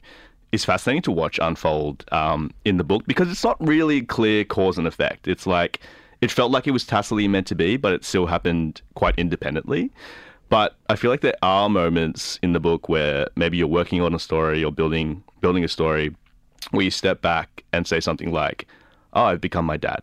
is 0.51 0.63
fascinating 0.65 1.01
to 1.03 1.11
watch 1.11 1.39
unfold 1.41 2.05
um, 2.11 2.51
in 2.65 2.77
the 2.77 2.83
book 2.83 3.03
because 3.07 3.29
it's 3.29 3.43
not 3.43 3.57
really 3.65 4.01
clear 4.01 4.43
cause 4.43 4.77
and 4.77 4.87
effect. 4.87 5.27
It's 5.27 5.45
like 5.45 5.81
it 6.21 6.31
felt 6.31 6.51
like 6.51 6.67
it 6.67 6.71
was 6.71 6.85
tacitly 6.85 7.27
meant 7.27 7.47
to 7.47 7.55
be, 7.55 7.77
but 7.77 7.93
it 7.93 8.03
still 8.03 8.25
happened 8.25 8.81
quite 8.95 9.15
independently. 9.17 9.91
But 10.49 10.75
I 10.89 10.95
feel 10.95 11.11
like 11.11 11.21
there 11.21 11.35
are 11.41 11.69
moments 11.69 12.39
in 12.41 12.53
the 12.53 12.59
book 12.59 12.87
where 12.87 13.27
maybe 13.35 13.57
you're 13.57 13.67
working 13.67 14.01
on 14.01 14.13
a 14.13 14.19
story 14.19 14.63
or 14.63 14.71
building 14.71 15.23
building 15.41 15.63
a 15.63 15.67
story 15.67 16.15
where 16.71 16.83
you 16.83 16.91
step 16.91 17.21
back 17.21 17.63
and 17.73 17.85
say 17.85 17.99
something 17.99 18.31
like, 18.31 18.67
"Oh, 19.13 19.23
I've 19.23 19.41
become 19.41 19.65
my 19.65 19.77
dad." 19.77 20.01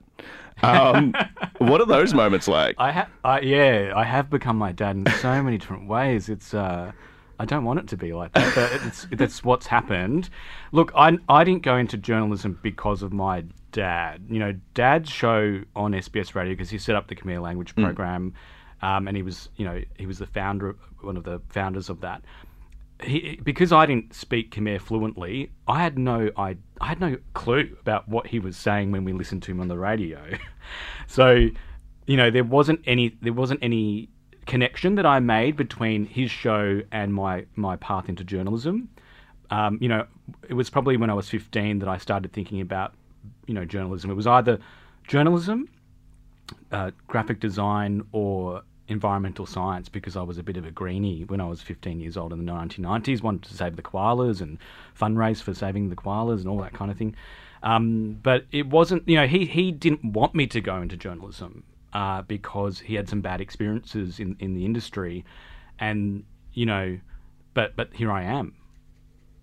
Um, 0.63 1.15
what 1.59 1.81
are 1.81 1.87
those 1.87 2.15
moments 2.15 2.47
like? 2.47 2.77
I 2.79 2.93
have, 2.93 3.09
I, 3.25 3.41
yeah, 3.41 3.93
I 3.97 4.05
have 4.05 4.31
become 4.31 4.57
my 4.57 4.73
dad 4.73 4.97
in 4.97 5.07
so 5.21 5.43
many 5.43 5.59
different 5.59 5.89
ways. 5.89 6.29
It's, 6.29 6.55
uh, 6.55 6.93
I 7.39 7.45
don't 7.45 7.65
want 7.65 7.81
it 7.81 7.89
to 7.89 7.97
be 7.97 8.13
like 8.13 8.33
that, 8.33 8.55
but 8.55 8.87
it's, 8.87 9.07
that's 9.13 9.43
what's 9.45 9.67
happened. 9.67 10.31
Look, 10.73 10.93
I, 10.97 11.19
I 11.29 11.45
didn't 11.45 11.63
go 11.63 11.77
into 11.77 11.97
journalism 11.97 12.59
because 12.63 13.03
of 13.03 13.13
my 13.13 13.45
dad. 13.73 14.25
You 14.29 14.39
know, 14.39 14.53
dad's 14.75 15.11
show 15.11 15.63
on 15.75 15.93
SBS 15.93 16.35
Radio 16.35 16.53
because 16.53 16.71
he 16.71 16.79
set 16.79 16.95
up 16.95 17.09
the 17.09 17.15
Khmer 17.15 17.43
language 17.43 17.75
program. 17.75 18.35
um, 18.83 19.09
and 19.09 19.17
he 19.17 19.23
was, 19.23 19.49
you 19.57 19.65
know, 19.65 19.83
he 19.97 20.07
was 20.07 20.19
the 20.19 20.27
founder, 20.27 20.77
one 21.01 21.17
of 21.17 21.25
the 21.25 21.41
founders 21.51 21.89
of 21.89 22.01
that. 22.03 22.23
He, 23.03 23.41
because 23.43 23.73
I 23.73 23.87
didn't 23.87 24.15
speak 24.15 24.55
Khmer 24.55 24.81
fluently, 24.81 25.51
I 25.67 25.83
had 25.83 25.99
no 25.99 26.31
I, 26.37 26.57
I 26.81 26.87
had 26.87 27.01
no 27.01 27.17
clue 27.35 27.77
about 27.81 28.09
what 28.09 28.29
he 28.29 28.39
was 28.39 28.57
saying 28.57 28.93
when 28.93 29.05
we 29.05 29.13
listened 29.13 29.43
to 29.45 29.51
him 29.51 29.61
on 29.61 29.69
the 29.69 29.79
radio. 29.79 30.21
so, 31.09 31.49
you 32.07 32.17
know, 32.17 32.31
there 32.31 32.45
wasn't 32.45 32.81
any 32.87 33.17
there 33.21 33.33
wasn't 33.33 33.61
any 33.63 34.11
connection 34.47 34.95
that 34.97 35.07
I 35.07 35.21
made 35.21 35.57
between 35.57 36.05
his 36.07 36.31
show 36.31 36.83
and 36.93 37.15
my 37.15 37.47
my 37.57 37.77
path 37.77 38.09
into 38.09 38.25
journalism. 38.25 38.89
Um, 39.51 39.79
you 39.81 39.89
know, 39.89 40.07
it 40.49 40.55
was 40.55 40.71
probably 40.71 40.97
when 40.97 41.11
I 41.11 41.15
was 41.15 41.29
15 41.29 41.79
that 41.81 41.89
I 41.89 41.99
started 41.99 42.33
thinking 42.33 42.61
about, 42.61 42.95
you 43.47 43.55
know, 43.55 43.65
journalism. 43.65 44.11
It 44.11 44.15
was 44.15 44.27
either 44.27 44.59
journalism, 45.07 45.69
uh, 46.73 46.91
graphic 47.07 47.41
design, 47.41 48.05
or 48.13 48.63
environmental 48.89 49.47
science 49.47 49.89
because 49.89 50.17
I 50.17 50.23
was 50.23 50.39
a 50.39 50.43
bit 50.43 50.57
of 50.57 50.67
a 50.67 50.71
greenie 50.71 51.25
when 51.25 51.41
I 51.41 51.47
was 51.47 51.63
15 51.63 52.01
years 52.01 52.17
old 52.17 52.33
in 52.33 52.45
the 52.45 52.53
1990s. 52.53 53.23
Wanted 53.23 53.43
to 53.45 53.55
save 53.55 53.77
the 53.77 53.83
koalas 53.83 54.41
and 54.41 54.59
fundraise 54.99 55.43
for 55.43 55.55
saving 55.55 55.89
the 55.89 55.97
koalas 55.97 56.41
and 56.41 56.49
all 56.49 56.59
that 56.59 56.73
kind 56.73 56.91
of 56.91 56.97
thing. 56.97 57.15
Um, 57.63 58.19
but 58.23 58.45
it 58.53 58.67
wasn't, 58.67 59.09
you 59.09 59.17
know, 59.17 59.27
he, 59.27 59.47
he 59.47 59.73
didn't 59.73 60.05
want 60.05 60.35
me 60.35 60.47
to 60.49 60.61
go 60.61 60.83
into 60.83 60.97
journalism 60.99 61.65
uh, 61.95 62.23
because 62.23 62.81
he 62.81 62.95
had 62.95 63.09
some 63.09 63.21
bad 63.21 63.41
experiences 63.41 64.21
in, 64.21 64.37
in 64.41 64.55
the 64.55 64.65
industry. 64.65 65.25
And, 65.79 66.25
you 66.53 66.67
know, 66.67 66.99
but 67.55 67.77
but 67.77 67.95
here 67.95 68.13
I 68.13 68.25
am. 68.25 68.55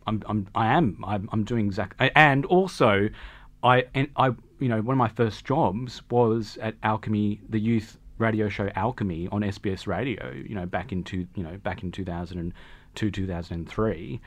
I'm, 0.06 0.22
I'm 0.28 0.48
I 0.54 0.68
am 0.68 1.04
I'm, 1.06 1.30
I'm 1.32 1.44
doing 1.44 1.68
exact 1.68 1.96
and 2.16 2.46
also 2.46 3.10
I 3.64 3.86
and 3.94 4.10
I 4.16 4.28
you 4.60 4.68
know 4.68 4.82
one 4.82 4.94
of 4.94 4.98
my 4.98 5.08
first 5.08 5.46
jobs 5.46 6.02
was 6.10 6.58
at 6.62 6.76
Alchemy 6.84 7.42
the 7.50 7.60
youth 7.60 7.98
radio 8.18 8.50
show 8.50 8.70
Alchemy 8.76 9.30
on 9.32 9.42
SBS 9.42 9.88
radio 9.88 10.32
you 10.32 10.56
know 10.56 10.66
back 10.66 10.92
in 10.92 11.04
two 11.04 11.28
you 11.36 11.44
know 11.44 11.58
back 11.58 11.84
in 11.84 11.92
2002 11.92 13.12
2003 13.12 14.22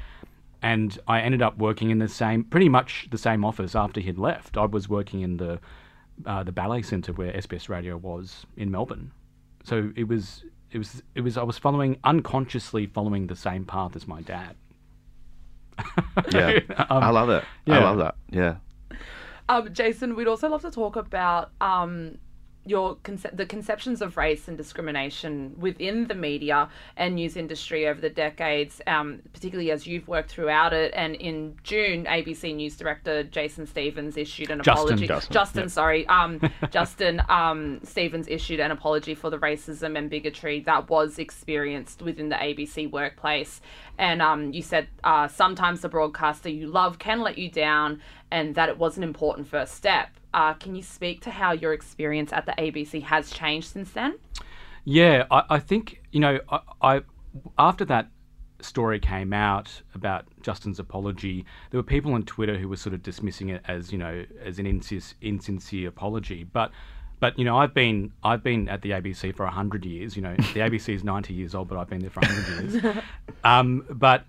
and 0.63 0.99
I 1.07 1.21
ended 1.21 1.43
up 1.43 1.59
working 1.59 1.91
in 1.91 1.99
the 1.99 2.09
same 2.09 2.45
pretty 2.45 2.69
much 2.69 3.09
the 3.11 3.19
same 3.19 3.45
office 3.45 3.75
after 3.75 4.01
he'd 4.01 4.19
left 4.19 4.57
I 4.57 4.67
was 4.67 4.89
working 4.89 5.21
in 5.21 5.37
the 5.37 5.59
uh, 6.27 6.43
the 6.43 6.53
ballet 6.53 6.83
centre 6.83 7.13
where 7.13 7.33
SBS 7.33 7.69
radio 7.69 7.97
was 7.97 8.47
in 8.57 8.71
Melbourne 8.71 9.11
so 9.63 9.93
it 9.97 10.09
was 10.09 10.45
it 10.71 10.79
was 10.79 11.03
it 11.15 11.21
was 11.21 11.37
I 11.37 11.43
was 11.43 11.59
following 11.59 11.99
unconsciously 12.05 12.87
following 12.87 13.27
the 13.27 13.37
same 13.37 13.65
path 13.65 13.97
as 13.97 14.07
my 14.07 14.23
dad 14.23 14.57
Yeah, 16.33 16.61
I 16.79 17.11
love 17.11 17.31
it. 17.31 17.45
Yeah. 17.67 17.79
I 17.79 17.83
love 17.83 17.99
that. 17.99 18.15
Yeah. 18.31 18.57
Um, 19.49 19.73
Jason, 19.73 20.17
we'd 20.17 20.29
also 20.29 20.49
love 20.49 20.63
to 20.63 20.71
talk 20.71 20.97
about 20.97 21.51
um, 21.61 22.19
your 22.67 22.97
conce- 22.97 23.35
the 23.37 23.47
conceptions 23.47 24.01
of 24.01 24.17
race 24.17 24.49
and 24.49 24.57
discrimination 24.57 25.55
within 25.59 26.07
the 26.07 26.15
media 26.15 26.69
and 26.97 27.17
news 27.17 27.37
industry 27.37 27.87
over 27.87 28.01
the 28.01 28.11
decades, 28.11 28.81
um, 28.87 29.21
particularly 29.33 29.71
as 29.71 29.87
you've 29.87 30.09
worked 30.09 30.31
throughout 30.31 30.73
it. 30.73 30.93
And 30.95 31.15
in 31.17 31.57
June, 31.63 32.05
ABC 32.05 32.55
News 32.55 32.77
Director 32.77 33.23
Jason 33.25 33.67
Stevens 33.67 34.17
issued 34.17 34.51
an 34.51 34.63
Justin. 34.63 34.85
apology. 34.85 35.07
Justin, 35.07 35.33
Justin 35.33 35.69
sorry. 35.69 36.07
Um, 36.09 36.41
Justin 36.71 37.23
um, 37.29 37.81
Stevens 37.85 38.29
issued 38.29 38.61
an 38.61 38.71
apology 38.71 39.15
for 39.15 39.31
the 39.31 39.39
racism 39.39 39.99
and 39.99 40.09
bigotry 40.09 40.61
that 40.61 40.89
was 40.89 41.19
experienced 41.19 42.03
within 42.03 42.29
the 42.29 42.37
ABC 42.37 42.91
workplace. 42.91 43.61
And 43.99 44.21
um, 44.21 44.53
you 44.53 44.63
said 44.63 44.89
uh, 45.05 45.29
sometimes 45.29 45.81
the 45.81 45.89
broadcaster 45.89 46.49
you 46.49 46.67
love 46.67 46.99
can 46.99 47.21
let 47.21 47.39
you 47.39 47.51
down, 47.51 48.01
and 48.31 48.55
that 48.55 48.69
it 48.69 48.79
was 48.79 48.97
an 48.97 49.03
important 49.03 49.47
first 49.47 49.75
step. 49.75 50.09
Uh, 50.33 50.55
can 50.55 50.75
you 50.75 50.83
speak 50.83 51.21
to 51.23 51.31
how 51.31 51.53
your 51.53 51.73
experience 51.73 52.33
at 52.33 52.47
the 52.47 52.53
ABC 52.53 53.03
has 53.03 53.31
changed 53.31 53.69
since 53.69 53.91
then? 53.91 54.19
Yeah, 54.85 55.27
I, 55.31 55.43
I 55.51 55.59
think 55.59 56.03
you 56.13 56.21
know, 56.21 56.41
I, 56.49 56.61
I 56.83 57.01
after 57.59 57.85
that 57.87 58.09
story 58.61 58.99
came 58.99 59.33
out 59.33 59.83
about 59.95 60.27
Justin's 60.43 60.79
apology, 60.81 61.45
there 61.71 61.79
were 61.79 61.85
people 61.85 62.15
on 62.15 62.23
Twitter 62.23 62.57
who 62.57 62.69
were 62.69 62.77
sort 62.77 62.95
of 62.95 63.03
dismissing 63.03 63.51
it 63.51 63.63
as 63.69 63.93
you 63.93 63.99
know 63.99 64.25
as 64.43 64.59
an 64.59 64.67
insis- 64.67 65.15
insincere 65.21 65.89
apology, 65.89 66.45
but. 66.45 66.71
But 67.21 67.39
you 67.39 67.45
know, 67.45 67.57
I've 67.57 67.75
been 67.75 68.13
I've 68.23 68.43
been 68.43 68.69
at 68.69 68.83
the 68.83 68.91
ABC 68.91 69.35
for 69.35 69.47
hundred 69.47 69.85
years. 69.85 70.17
You 70.17 70.23
know, 70.23 70.35
the 70.37 70.61
ABC 70.61 70.95
is 70.95 71.05
ninety 71.05 71.35
years 71.35 71.55
old, 71.55 71.69
but 71.69 71.79
I've 71.79 71.89
been 71.89 72.01
there 72.01 72.11
for 72.11 72.25
hundred 72.25 72.73
years. 72.83 72.95
Um, 73.45 73.85
but 73.91 74.25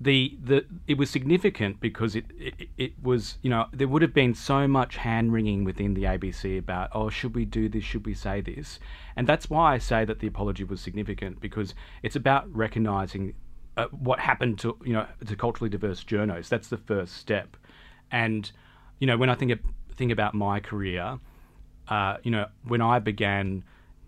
the 0.00 0.36
the 0.42 0.64
it 0.88 0.98
was 0.98 1.08
significant 1.08 1.80
because 1.80 2.16
it, 2.16 2.24
it 2.36 2.68
it 2.76 2.92
was 3.00 3.38
you 3.42 3.50
know 3.50 3.66
there 3.72 3.86
would 3.86 4.02
have 4.02 4.12
been 4.12 4.34
so 4.34 4.66
much 4.66 4.96
hand 4.96 5.32
wringing 5.32 5.62
within 5.62 5.94
the 5.94 6.02
ABC 6.02 6.58
about 6.58 6.90
oh 6.92 7.08
should 7.08 7.34
we 7.34 7.44
do 7.44 7.68
this 7.68 7.84
should 7.84 8.04
we 8.04 8.12
say 8.12 8.40
this 8.40 8.80
and 9.14 9.26
that's 9.26 9.48
why 9.48 9.74
I 9.74 9.78
say 9.78 10.04
that 10.04 10.18
the 10.18 10.26
apology 10.26 10.64
was 10.64 10.80
significant 10.80 11.40
because 11.40 11.74
it's 12.02 12.16
about 12.16 12.52
recognizing 12.54 13.34
uh, 13.76 13.86
what 13.90 14.18
happened 14.18 14.58
to 14.60 14.76
you 14.84 14.94
know 14.94 15.06
to 15.24 15.36
culturally 15.36 15.70
diverse 15.70 16.02
journos 16.02 16.48
that's 16.48 16.68
the 16.68 16.76
first 16.76 17.16
step 17.16 17.56
and 18.10 18.50
you 18.98 19.06
know 19.06 19.16
when 19.16 19.30
I 19.30 19.36
think 19.36 19.52
of, 19.52 19.60
think 19.94 20.10
about 20.10 20.34
my 20.34 20.58
career 20.58 21.20
uh, 21.92 22.16
you 22.22 22.30
know 22.30 22.46
when 22.64 22.80
I 22.80 22.98
began 22.98 23.62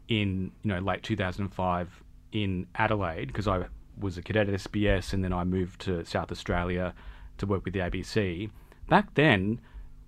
in 0.08 0.50
you 0.62 0.70
know 0.70 0.78
late 0.78 1.02
2005 1.02 2.02
in 2.32 2.66
Adelaide 2.76 3.26
because 3.26 3.46
I 3.46 3.66
was 4.00 4.16
a 4.16 4.22
cadet 4.22 4.48
at 4.48 4.54
SBS 4.54 5.12
and 5.12 5.22
then 5.22 5.34
I 5.34 5.44
moved 5.44 5.82
to 5.82 6.02
South 6.04 6.32
Australia 6.32 6.94
to 7.38 7.46
work 7.46 7.64
with 7.64 7.74
the 7.74 7.80
ABC. 7.80 8.50
Back 8.88 9.12
then, 9.14 9.60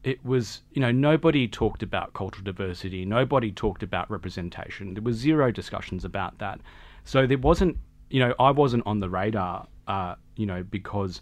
it 0.04 0.24
was 0.24 0.62
you 0.72 0.80
know 0.80 0.90
nobody 0.90 1.46
talked 1.46 1.82
about 1.82 2.14
cultural 2.14 2.44
diversity, 2.44 3.04
nobody 3.04 3.52
talked 3.52 3.82
about 3.82 4.10
representation. 4.10 4.94
There 4.94 5.02
was 5.02 5.16
zero 5.16 5.52
discussions 5.52 6.02
about 6.02 6.38
that. 6.38 6.60
So 7.04 7.26
there 7.26 7.36
wasn't 7.36 7.76
you 8.08 8.20
know 8.20 8.34
I 8.40 8.52
wasn't 8.52 8.86
on 8.86 9.00
the 9.00 9.10
radar 9.10 9.66
uh, 9.86 10.14
you 10.36 10.46
know 10.46 10.62
because 10.62 11.20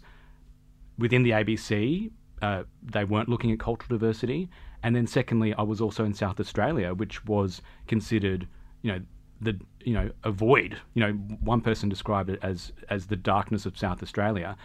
within 0.97 1.23
the 1.23 1.31
ABC 1.31 2.11
uh, 2.41 2.63
they 2.83 3.03
weren't 3.03 3.29
looking 3.29 3.51
at 3.51 3.59
cultural 3.59 3.97
diversity, 3.97 4.49
and 4.83 4.95
then 4.95 5.07
secondly 5.07 5.53
I 5.53 5.61
was 5.61 5.81
also 5.81 6.05
in 6.05 6.13
South 6.13 6.39
Australia, 6.39 6.93
which 6.93 7.25
was 7.25 7.61
considered 7.87 8.47
you 8.81 8.91
know 8.91 9.01
the 9.41 9.59
you 9.83 9.93
know 9.93 10.09
a 10.23 10.31
void. 10.31 10.77
You 10.93 11.01
know, 11.03 11.11
one 11.41 11.61
person 11.61 11.89
described 11.89 12.29
it 12.29 12.39
as 12.41 12.71
as 12.89 13.07
the 13.07 13.15
darkness 13.15 13.65
of 13.65 13.77
South 13.77 14.03
Australia, 14.03 14.55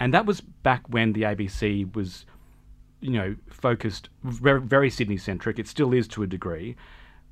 and 0.00 0.12
that 0.14 0.26
was 0.26 0.40
back 0.40 0.82
when 0.88 1.12
the 1.12 1.22
ABC 1.22 1.94
was 1.94 2.26
you 3.00 3.10
know 3.10 3.36
focused 3.50 4.08
very, 4.24 4.60
very 4.60 4.90
Sydney 4.90 5.16
centric. 5.16 5.58
It 5.58 5.68
still 5.68 5.92
is 5.92 6.08
to 6.08 6.22
a 6.22 6.26
degree, 6.26 6.76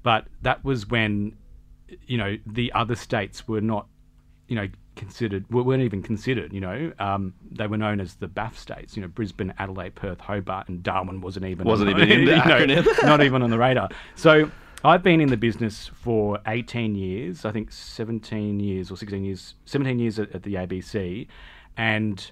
but 0.02 0.26
that 0.42 0.64
was 0.64 0.88
when 0.88 1.36
you 2.06 2.18
know 2.18 2.36
the 2.46 2.72
other 2.72 2.96
states 2.96 3.46
were 3.48 3.60
not 3.60 3.86
you 4.48 4.56
know 4.56 4.68
considered 4.96 5.48
weren't 5.50 5.82
even 5.82 6.02
considered. 6.02 6.52
You 6.52 6.60
know, 6.60 6.92
um, 6.98 7.34
they 7.50 7.66
were 7.66 7.76
known 7.76 8.00
as 8.00 8.14
the 8.16 8.28
BAPH 8.28 8.56
states. 8.56 8.96
You 8.96 9.02
know, 9.02 9.08
Brisbane, 9.08 9.54
Adelaide, 9.58 9.94
Perth, 9.94 10.20
Hobart, 10.20 10.68
and 10.68 10.82
Darwin 10.82 11.20
wasn't 11.20 11.46
even 11.46 11.66
Wasn't 11.66 11.90
even 11.90 12.10
in 12.10 12.24
the 12.24 12.36
you 12.60 12.66
know, 12.66 12.82
not 13.02 13.22
even 13.22 13.42
on 13.42 13.50
the 13.50 13.58
radar. 13.58 13.90
So 14.16 14.50
I've 14.84 15.02
been 15.02 15.20
in 15.20 15.28
the 15.28 15.36
business 15.36 15.90
for 15.94 16.38
18 16.46 16.94
years, 16.94 17.44
I 17.44 17.52
think 17.52 17.72
17 17.72 18.60
years 18.60 18.90
or 18.90 18.96
16 18.96 19.24
years, 19.24 19.54
17 19.64 19.98
years 19.98 20.18
at, 20.18 20.34
at 20.34 20.42
the 20.42 20.54
ABC, 20.54 21.26
and 21.76 22.30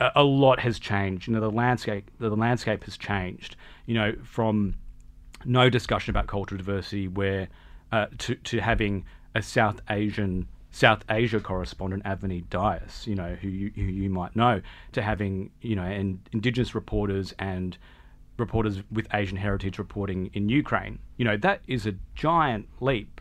a, 0.00 0.10
a 0.16 0.22
lot 0.22 0.60
has 0.60 0.78
changed. 0.78 1.26
You 1.26 1.34
know, 1.34 1.40
the 1.40 1.50
landscape, 1.50 2.10
the, 2.18 2.28
the 2.28 2.36
landscape 2.36 2.84
has 2.84 2.96
changed. 2.96 3.56
You 3.86 3.94
know, 3.94 4.14
from 4.22 4.74
no 5.44 5.68
discussion 5.68 6.10
about 6.10 6.26
cultural 6.26 6.58
diversity, 6.58 7.08
where 7.08 7.48
uh, 7.92 8.06
to 8.18 8.34
to 8.34 8.60
having 8.60 9.04
a 9.34 9.42
South 9.42 9.80
Asian 9.90 10.48
South 10.74 11.04
Asia 11.08 11.38
correspondent, 11.38 12.02
Avani 12.02 12.50
Dias, 12.50 13.06
you 13.06 13.14
know, 13.14 13.36
who 13.40 13.46
you, 13.46 13.70
who 13.76 13.82
you 13.82 14.10
might 14.10 14.34
know, 14.34 14.60
to 14.90 15.02
having 15.02 15.52
you 15.60 15.76
know, 15.76 15.84
and 15.84 16.18
Indigenous 16.32 16.74
reporters 16.74 17.32
and 17.38 17.78
reporters 18.38 18.82
with 18.90 19.06
Asian 19.14 19.36
heritage 19.36 19.78
reporting 19.78 20.30
in 20.32 20.48
Ukraine. 20.48 20.98
You 21.16 21.26
know, 21.26 21.36
that 21.36 21.60
is 21.68 21.86
a 21.86 21.94
giant 22.16 22.66
leap 22.80 23.20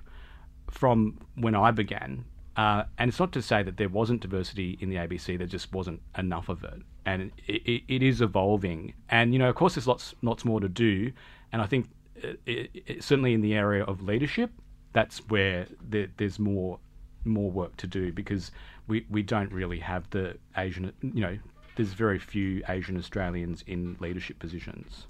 from 0.71 1.19
when 1.35 1.53
I 1.53 1.69
began. 1.69 2.25
Uh, 2.57 2.85
and 2.97 3.09
it's 3.09 3.19
not 3.19 3.31
to 3.33 3.41
say 3.43 3.61
that 3.61 3.77
there 3.77 3.89
wasn't 3.89 4.21
diversity 4.21 4.75
in 4.81 4.89
the 4.89 4.95
ABC, 4.95 5.37
there 5.37 5.45
just 5.45 5.71
wasn't 5.71 6.01
enough 6.17 6.49
of 6.49 6.63
it. 6.63 6.81
And 7.05 7.31
it, 7.45 7.61
it, 7.67 7.83
it 7.87 8.01
is 8.01 8.19
evolving. 8.19 8.95
And, 9.09 9.31
you 9.31 9.37
know, 9.37 9.49
of 9.49 9.53
course, 9.53 9.75
there's 9.75 9.85
lots, 9.85 10.15
lots 10.23 10.43
more 10.43 10.59
to 10.59 10.69
do. 10.69 11.11
And 11.51 11.61
I 11.61 11.67
think 11.67 11.87
it, 12.15 12.71
it, 12.73 13.03
certainly 13.03 13.35
in 13.35 13.41
the 13.41 13.53
area 13.53 13.83
of 13.83 14.01
leadership, 14.01 14.49
that's 14.91 15.19
where 15.29 15.67
there, 15.87 16.07
there's 16.17 16.39
more 16.39 16.79
more 17.25 17.49
work 17.49 17.77
to 17.77 17.87
do 17.87 18.11
because 18.11 18.51
we, 18.87 19.05
we 19.09 19.21
don't 19.21 19.51
really 19.51 19.79
have 19.79 20.09
the 20.09 20.37
Asian, 20.57 20.93
you 21.01 21.21
know, 21.21 21.37
there's 21.75 21.93
very 21.93 22.19
few 22.19 22.61
Asian 22.69 22.97
Australians 22.97 23.63
in 23.65 23.97
leadership 23.99 24.39
positions. 24.39 25.07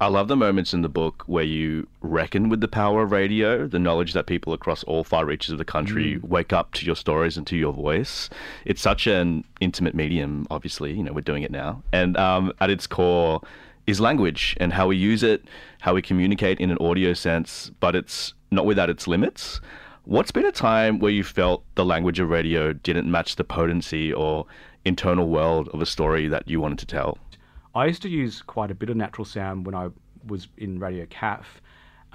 I 0.00 0.06
love 0.06 0.28
the 0.28 0.36
moments 0.36 0.72
in 0.72 0.82
the 0.82 0.88
book 0.88 1.24
where 1.26 1.44
you 1.44 1.88
reckon 2.02 2.48
with 2.48 2.60
the 2.60 2.68
power 2.68 3.02
of 3.02 3.10
radio, 3.10 3.66
the 3.66 3.80
knowledge 3.80 4.12
that 4.12 4.26
people 4.26 4.52
across 4.52 4.84
all 4.84 5.02
far 5.02 5.24
reaches 5.24 5.50
of 5.50 5.58
the 5.58 5.64
country 5.64 6.20
wake 6.22 6.52
up 6.52 6.72
to 6.74 6.86
your 6.86 6.94
stories 6.94 7.36
and 7.36 7.44
to 7.48 7.56
your 7.56 7.72
voice. 7.72 8.30
It's 8.64 8.80
such 8.80 9.08
an 9.08 9.42
intimate 9.60 9.96
medium, 9.96 10.46
obviously, 10.52 10.92
you 10.92 11.02
know, 11.02 11.12
we're 11.12 11.22
doing 11.22 11.42
it 11.42 11.50
now. 11.50 11.82
And 11.92 12.16
um, 12.16 12.52
at 12.60 12.70
its 12.70 12.86
core 12.86 13.40
is 13.88 14.00
language 14.00 14.56
and 14.60 14.72
how 14.72 14.86
we 14.86 14.96
use 14.96 15.24
it, 15.24 15.44
how 15.80 15.94
we 15.94 16.02
communicate 16.02 16.60
in 16.60 16.70
an 16.70 16.78
audio 16.78 17.12
sense, 17.12 17.72
but 17.80 17.96
it's 17.96 18.34
not 18.52 18.66
without 18.66 18.90
its 18.90 19.08
limits. 19.08 19.60
What's 20.08 20.30
been 20.30 20.46
a 20.46 20.52
time 20.52 21.00
where 21.00 21.10
you 21.10 21.22
felt 21.22 21.64
the 21.74 21.84
language 21.84 22.18
of 22.18 22.30
radio 22.30 22.72
didn't 22.72 23.10
match 23.10 23.36
the 23.36 23.44
potency 23.44 24.10
or 24.10 24.46
internal 24.86 25.28
world 25.28 25.68
of 25.74 25.82
a 25.82 25.86
story 25.86 26.28
that 26.28 26.48
you 26.48 26.62
wanted 26.62 26.78
to 26.78 26.86
tell? 26.86 27.18
I 27.74 27.84
used 27.84 28.00
to 28.00 28.08
use 28.08 28.40
quite 28.40 28.70
a 28.70 28.74
bit 28.74 28.88
of 28.88 28.96
natural 28.96 29.26
sound 29.26 29.66
when 29.66 29.74
I 29.74 29.90
was 30.26 30.48
in 30.56 30.78
Radio 30.78 31.04
CAF, 31.04 31.44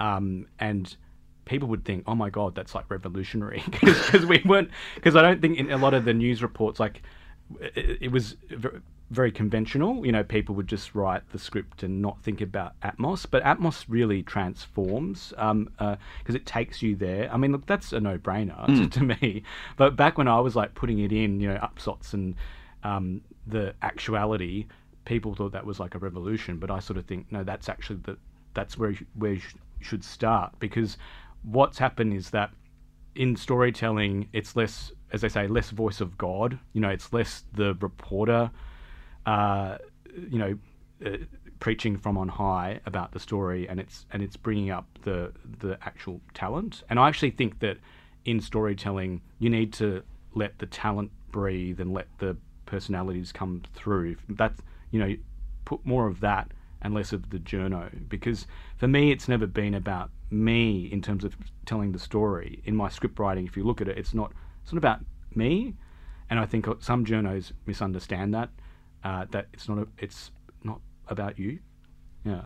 um, 0.00 0.48
and 0.58 0.96
people 1.44 1.68
would 1.68 1.84
think, 1.84 2.02
"Oh 2.08 2.16
my 2.16 2.30
god, 2.30 2.56
that's 2.56 2.74
like 2.74 2.90
revolutionary," 2.90 3.62
because 3.70 4.26
we 4.26 4.42
weren't. 4.44 4.70
Because 4.96 5.14
I 5.14 5.22
don't 5.22 5.40
think 5.40 5.56
in 5.60 5.70
a 5.70 5.76
lot 5.76 5.94
of 5.94 6.04
the 6.04 6.14
news 6.14 6.42
reports, 6.42 6.80
like 6.80 7.00
it, 7.60 7.98
it 8.00 8.08
was 8.10 8.34
very 9.10 9.30
conventional. 9.30 10.04
You 10.04 10.12
know, 10.12 10.24
people 10.24 10.54
would 10.54 10.66
just 10.66 10.94
write 10.94 11.28
the 11.30 11.38
script 11.38 11.82
and 11.82 12.00
not 12.00 12.22
think 12.22 12.40
about 12.40 12.78
Atmos, 12.80 13.26
but 13.30 13.42
Atmos 13.44 13.84
really 13.88 14.22
transforms 14.22 15.32
um, 15.36 15.70
uh, 15.78 15.96
because 16.18 16.34
it 16.34 16.46
takes 16.46 16.82
you 16.82 16.96
there. 16.96 17.32
I 17.32 17.36
mean, 17.36 17.52
look, 17.52 17.66
that's 17.66 17.92
a 17.92 18.00
no-brainer 18.00 18.66
to, 18.66 18.72
hmm. 18.72 18.86
to 18.88 19.00
me. 19.00 19.42
But 19.76 19.96
back 19.96 20.18
when 20.18 20.28
I 20.28 20.40
was 20.40 20.56
like 20.56 20.74
putting 20.74 20.98
it 21.00 21.12
in, 21.12 21.40
you 21.40 21.48
know, 21.48 21.58
upsots 21.58 22.14
and 22.14 22.34
um, 22.82 23.20
the 23.46 23.74
actuality, 23.82 24.66
people 25.04 25.34
thought 25.34 25.52
that 25.52 25.66
was 25.66 25.78
like 25.78 25.94
a 25.94 25.98
revolution. 25.98 26.58
But 26.58 26.70
I 26.70 26.78
sort 26.78 26.98
of 26.98 27.06
think, 27.06 27.30
no, 27.30 27.44
that's 27.44 27.68
actually 27.68 28.00
the 28.04 28.16
that's 28.54 28.78
where 28.78 28.90
you, 28.90 29.04
where 29.14 29.32
you 29.32 29.40
sh- 29.40 29.54
should 29.80 30.04
start 30.04 30.52
because 30.60 30.96
what's 31.42 31.76
happened 31.76 32.14
is 32.14 32.30
that 32.30 32.50
in 33.14 33.36
storytelling, 33.36 34.28
it's 34.32 34.56
less, 34.56 34.92
as 35.12 35.20
they 35.20 35.28
say, 35.28 35.46
less 35.46 35.70
voice 35.70 36.00
of 36.00 36.18
God. 36.18 36.58
You 36.72 36.80
know, 36.80 36.88
it's 36.88 37.12
less 37.12 37.44
the 37.52 37.74
reporter, 37.80 38.50
uh, 39.26 39.78
you 40.30 40.38
know, 40.38 40.58
uh, 41.04 41.16
preaching 41.60 41.96
from 41.96 42.16
on 42.18 42.28
high 42.28 42.80
about 42.86 43.12
the 43.12 43.20
story, 43.20 43.68
and 43.68 43.80
it's 43.80 44.06
and 44.12 44.22
it's 44.22 44.36
bringing 44.36 44.70
up 44.70 44.86
the 45.02 45.32
the 45.60 45.78
actual 45.82 46.20
talent. 46.34 46.82
And 46.88 46.98
I 46.98 47.08
actually 47.08 47.30
think 47.30 47.60
that 47.60 47.78
in 48.24 48.40
storytelling, 48.40 49.20
you 49.38 49.50
need 49.50 49.72
to 49.74 50.02
let 50.34 50.58
the 50.58 50.66
talent 50.66 51.10
breathe 51.30 51.80
and 51.80 51.92
let 51.92 52.06
the 52.18 52.36
personalities 52.66 53.32
come 53.32 53.62
through. 53.74 54.16
That's 54.28 54.60
you 54.90 55.00
know, 55.00 55.16
put 55.64 55.84
more 55.84 56.06
of 56.06 56.20
that 56.20 56.52
and 56.84 56.94
less 56.94 57.12
of 57.12 57.30
the 57.30 57.38
journo 57.38 57.90
because 58.08 58.46
for 58.76 58.86
me 58.86 59.10
it's 59.10 59.26
never 59.26 59.46
been 59.46 59.74
about 59.74 60.10
me 60.30 60.86
in 60.92 61.00
terms 61.00 61.24
of 61.24 61.34
telling 61.64 61.92
the 61.92 61.98
story 61.98 62.60
in 62.64 62.76
my 62.76 62.88
script 62.90 63.18
writing 63.18 63.46
if 63.46 63.56
you 63.56 63.64
look 63.64 63.80
at 63.80 63.88
it 63.88 63.96
it's 63.96 64.12
not 64.12 64.32
it's 64.62 64.72
not 64.72 64.78
about 64.78 65.00
me 65.34 65.74
and 66.28 66.38
I 66.38 66.46
think 66.46 66.66
some 66.80 67.04
journos 67.04 67.52
misunderstand 67.66 68.34
that 68.34 68.50
uh, 69.04 69.26
that 69.30 69.46
it's 69.52 69.68
not 69.68 69.78
a, 69.78 69.86
it's 69.98 70.30
not 70.62 70.80
about 71.08 71.38
you 71.38 71.58
yeah 72.24 72.42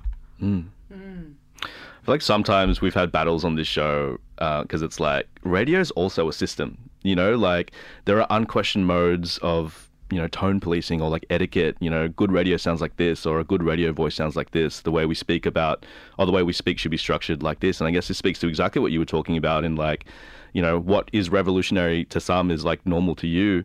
I 1.63 1.67
feel 2.05 2.15
like 2.15 2.23
sometimes 2.23 2.81
we've 2.81 2.95
had 2.95 3.11
battles 3.11 3.45
on 3.45 3.57
this 3.57 3.67
show 3.67 4.19
because 4.37 4.83
it's 4.83 5.01
like 5.01 5.27
radio 5.43 5.81
is 5.81 5.91
also 5.93 6.29
a 6.29 6.33
system. 6.33 6.79
You 7.03 7.17
know, 7.17 7.37
like 7.37 7.73
there 8.05 8.21
are 8.21 8.27
unquestioned 8.31 8.87
modes 8.87 9.39
of 9.39 9.89
you 10.11 10.19
know 10.19 10.29
tone 10.29 10.61
policing 10.61 11.03
or 11.03 11.11
like 11.11 11.27
etiquette. 11.31 11.77
You 11.81 11.91
know, 11.91 12.09
good 12.09 12.33
radio 12.33 12.57
sounds 12.57 12.81
like 12.81 12.97
this, 12.97 13.27
or 13.27 13.41
a 13.41 13.45
good 13.45 13.63
radio 13.63 13.93
voice 13.93 14.15
sounds 14.15 14.37
like 14.37 14.53
this. 14.53 14.81
The 14.81 14.93
way 14.93 15.07
we 15.07 15.15
speak 15.15 15.47
about, 15.47 15.85
or 16.19 16.27
the 16.27 16.33
way 16.33 16.43
we 16.43 16.53
speak 16.53 16.79
should 16.79 16.91
be 16.91 16.97
structured 16.97 17.43
like 17.43 17.61
this. 17.61 17.81
And 17.81 17.89
I 17.89 17.91
guess 17.91 18.09
this 18.09 18.19
speaks 18.19 18.39
to 18.41 18.49
exactly 18.49 18.81
what 18.81 18.93
you 18.93 18.99
were 18.99 19.05
talking 19.05 19.37
about 19.37 19.65
in 19.65 19.77
like, 19.77 20.07
you 20.53 20.63
know, 20.63 20.79
what 20.79 21.11
is 21.13 21.31
revolutionary 21.31 22.05
to 22.07 22.21
some 22.21 22.51
is 22.51 22.65
like 22.65 22.85
normal 22.87 23.15
to 23.17 23.27
you. 23.27 23.65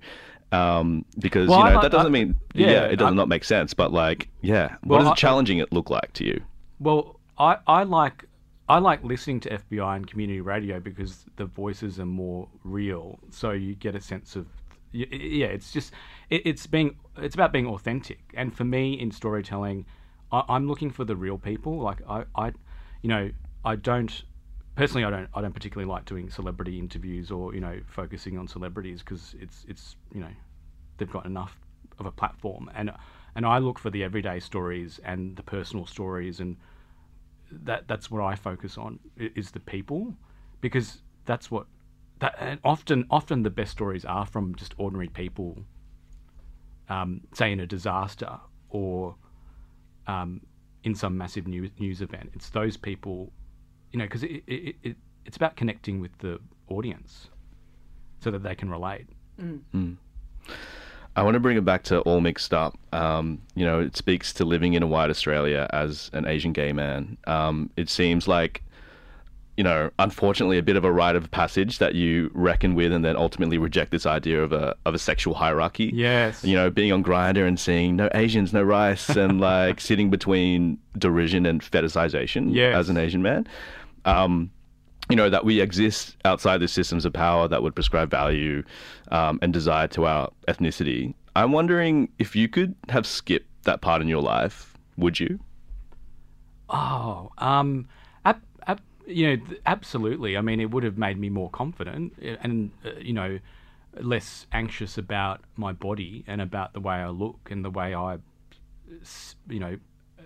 Um, 0.53 1.03
because 1.19 1.49
Well, 1.49 1.59
you 1.59 1.65
know 1.65 1.73
like- 1.75 1.81
that 1.83 1.91
doesn't 1.91 2.07
I- 2.15 2.19
mean 2.25 2.35
yeah, 2.53 2.67
yeah, 2.71 2.83
it 2.85 2.97
does 2.97 3.11
I- 3.11 3.15
not 3.15 3.27
make 3.27 3.43
sense. 3.43 3.73
But 3.73 3.91
like, 3.91 4.29
yeah, 4.41 4.75
Well, 4.85 4.99
what 4.99 5.07
I- 5.07 5.09
does 5.11 5.19
challenging 5.19 5.57
it 5.57 5.73
look 5.73 5.89
like 5.89 6.13
to 6.13 6.25
you? 6.25 6.41
Well, 6.79 7.19
I, 7.37 7.57
I 7.67 7.83
like 7.83 8.25
I 8.69 8.77
like 8.79 9.03
listening 9.03 9.39
to 9.41 9.49
FBI 9.49 9.95
and 9.97 10.07
community 10.07 10.41
radio 10.41 10.79
because 10.79 11.25
the 11.35 11.45
voices 11.45 11.99
are 11.99 12.05
more 12.05 12.47
real. 12.63 13.19
So 13.31 13.51
you 13.51 13.75
get 13.75 13.95
a 13.95 14.01
sense 14.01 14.35
of 14.35 14.45
yeah. 14.91 15.47
It's 15.47 15.71
just 15.71 15.91
it, 16.29 16.43
it's 16.45 16.67
being 16.67 16.95
it's 17.17 17.33
about 17.35 17.51
being 17.51 17.67
authentic. 17.67 18.19
And 18.35 18.55
for 18.55 18.63
me 18.63 18.93
in 18.93 19.11
storytelling, 19.11 19.85
I, 20.31 20.43
I'm 20.49 20.67
looking 20.67 20.91
for 20.91 21.03
the 21.03 21.15
real 21.15 21.37
people. 21.39 21.79
Like 21.79 21.99
I, 22.07 22.25
I 22.35 22.47
you 23.01 23.09
know 23.09 23.31
I 23.65 23.75
don't 23.75 24.23
personally 24.75 25.05
I 25.05 25.09
don't 25.09 25.29
I 25.33 25.41
don't 25.41 25.53
particularly 25.53 25.89
like 25.89 26.05
doing 26.05 26.29
celebrity 26.29 26.79
interviews 26.79 27.31
or 27.31 27.53
you 27.53 27.61
know 27.61 27.79
focusing 27.87 28.37
on 28.37 28.47
celebrities 28.47 28.99
because 28.99 29.35
it's 29.39 29.65
it's 29.67 29.95
you 30.13 30.21
know 30.21 30.31
they've 30.97 31.11
got 31.11 31.25
enough 31.25 31.57
of 31.99 32.05
a 32.05 32.11
platform. 32.11 32.69
And 32.75 32.91
and 33.35 33.45
I 33.45 33.57
look 33.57 33.79
for 33.79 33.89
the 33.89 34.03
everyday 34.03 34.39
stories 34.39 34.99
and 35.03 35.35
the 35.35 35.43
personal 35.43 35.85
stories 35.85 36.39
and 36.39 36.57
that 37.51 37.87
that's 37.87 38.09
what 38.09 38.23
I 38.23 38.35
focus 38.35 38.77
on 38.77 38.99
is 39.17 39.51
the 39.51 39.59
people 39.59 40.13
because 40.61 41.01
that's 41.25 41.51
what 41.51 41.67
that 42.19 42.35
and 42.39 42.59
often 42.63 43.05
often 43.09 43.43
the 43.43 43.49
best 43.49 43.71
stories 43.71 44.05
are 44.05 44.25
from 44.25 44.55
just 44.55 44.73
ordinary 44.77 45.09
people 45.09 45.57
um, 46.89 47.21
say 47.33 47.51
in 47.51 47.59
a 47.59 47.67
disaster 47.67 48.39
or 48.69 49.15
um, 50.07 50.41
in 50.83 50.95
some 50.95 51.17
massive 51.17 51.47
news, 51.47 51.69
news 51.79 52.01
event. 52.01 52.31
It's 52.33 52.49
those 52.49 52.75
people 52.75 53.31
you 53.93 53.99
know 53.99 54.05
because 54.05 54.23
it, 54.23 54.43
it, 54.47 54.75
it, 54.83 54.97
it's 55.25 55.37
about 55.37 55.55
connecting 55.55 56.01
with 56.01 56.17
the 56.17 56.39
audience 56.67 57.29
so 58.19 58.29
that 58.31 58.43
they 58.43 58.55
can 58.55 58.69
relate 58.69 59.07
I 61.15 61.21
want 61.21 61.35
to 61.35 61.39
bring 61.39 61.57
it 61.57 61.63
back 61.65 61.83
to 61.83 61.99
all 62.01 62.21
mixed 62.21 62.53
up. 62.53 62.75
Um, 62.91 63.41
you 63.55 63.63
know, 63.65 63.79
it 63.79 63.95
speaks 63.95 64.33
to 64.33 64.45
living 64.45 64.73
in 64.73 64.81
a 64.81 64.87
white 64.87 65.09
Australia 65.11 65.69
as 65.71 66.09
an 66.13 66.25
Asian 66.25 66.53
gay 66.53 66.73
man. 66.73 67.17
Um, 67.27 67.69
it 67.77 67.87
seems 67.89 68.27
like, 68.27 68.63
you 69.55 69.63
know, 69.63 69.91
unfortunately, 69.99 70.57
a 70.57 70.63
bit 70.63 70.75
of 70.75 70.83
a 70.83 70.91
rite 70.91 71.15
of 71.15 71.29
passage 71.29 71.77
that 71.77 71.93
you 71.93 72.31
reckon 72.33 72.73
with, 72.73 72.91
and 72.91 73.05
then 73.05 73.15
ultimately 73.15 73.59
reject 73.59 73.91
this 73.91 74.07
idea 74.07 74.41
of 74.43 74.51
a 74.53 74.75
of 74.87 74.95
a 74.95 74.99
sexual 74.99 75.35
hierarchy. 75.35 75.91
Yes. 75.93 76.43
You 76.43 76.55
know, 76.55 76.71
being 76.71 76.91
on 76.91 77.03
Grindr 77.03 77.47
and 77.47 77.59
seeing 77.59 77.95
no 77.95 78.09
Asians, 78.15 78.51
no 78.51 78.63
rice, 78.63 79.09
and 79.09 79.39
like 79.51 79.79
sitting 79.79 80.09
between 80.09 80.79
derision 80.97 81.45
and 81.45 81.61
fetishization 81.61 82.55
Yes. 82.55 82.75
as 82.75 82.89
an 82.89 82.97
Asian 82.97 83.21
man. 83.21 83.45
Um, 84.05 84.51
you 85.09 85.15
know 85.17 85.29
that 85.29 85.43
we 85.43 85.59
exist 85.59 86.15
outside 86.23 86.59
the 86.59 86.67
systems 86.67 87.03
of 87.05 87.11
power 87.13 87.47
that 87.47 87.61
would 87.61 87.75
prescribe 87.75 88.09
value 88.09 88.63
um, 89.11 89.37
and 89.41 89.51
desire 89.51 89.87
to 89.89 90.05
our 90.05 90.31
ethnicity. 90.47 91.13
I'm 91.35 91.51
wondering 91.51 92.09
if 92.19 92.35
you 92.35 92.47
could 92.47 92.75
have 92.89 93.05
skipped 93.05 93.47
that 93.63 93.81
part 93.81 94.01
in 94.01 94.07
your 94.07 94.21
life, 94.21 94.77
would 94.97 95.19
you? 95.19 95.39
Oh, 96.69 97.31
um, 97.37 97.87
ab- 98.23 98.41
ab- 98.67 98.81
you 99.07 99.27
know, 99.27 99.35
th- 99.45 99.61
absolutely. 99.65 100.37
I 100.37 100.41
mean, 100.41 100.59
it 100.59 100.71
would 100.71 100.83
have 100.83 100.97
made 100.97 101.19
me 101.19 101.29
more 101.29 101.49
confident 101.49 102.13
uh, 102.23 102.37
and, 102.41 102.71
uh, 102.85 102.91
you 102.99 103.13
know, 103.13 103.39
less 103.99 104.47
anxious 104.51 104.97
about 104.97 105.41
my 105.55 105.71
body 105.71 106.23
and 106.27 106.41
about 106.41 106.73
the 106.73 106.79
way 106.79 106.95
I 106.95 107.09
look 107.09 107.49
and 107.51 107.63
the 107.63 107.69
way 107.69 107.93
I, 107.93 108.17
you 109.49 109.59
know, 109.59 109.77
uh, 110.17 110.21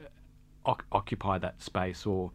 oc- 0.65 0.85
occupy 0.91 1.37
that 1.39 1.61
space 1.61 2.05
or, 2.05 2.31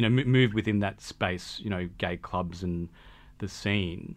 you 0.00 0.08
know, 0.08 0.20
m- 0.22 0.28
move 0.30 0.54
within 0.54 0.78
that 0.80 1.00
space, 1.02 1.60
you 1.62 1.68
know, 1.68 1.88
gay 1.98 2.16
clubs 2.16 2.62
and 2.62 2.88
the 3.38 3.48
scene. 3.48 4.16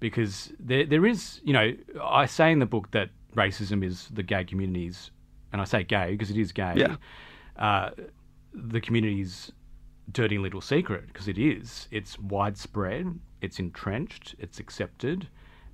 Because 0.00 0.52
there, 0.60 0.86
there 0.86 1.04
is, 1.04 1.40
you 1.42 1.52
know, 1.52 1.74
I 2.00 2.26
say 2.26 2.52
in 2.52 2.60
the 2.60 2.66
book 2.66 2.92
that 2.92 3.10
racism 3.34 3.84
is 3.84 4.08
the 4.12 4.22
gay 4.22 4.44
community's, 4.44 5.10
and 5.52 5.60
I 5.60 5.64
say 5.64 5.82
gay 5.82 6.12
because 6.12 6.30
it 6.30 6.36
is 6.36 6.52
gay 6.52 6.74
Yeah. 6.76 6.96
uh, 7.56 7.90
the 8.54 8.80
community's 8.80 9.50
dirty 10.12 10.38
little 10.38 10.60
secret 10.60 11.08
because 11.08 11.26
it 11.26 11.36
is. 11.36 11.88
It's 11.90 12.16
widespread, 12.18 13.18
it's 13.40 13.58
entrenched, 13.58 14.36
it's 14.38 14.60
accepted, 14.60 15.26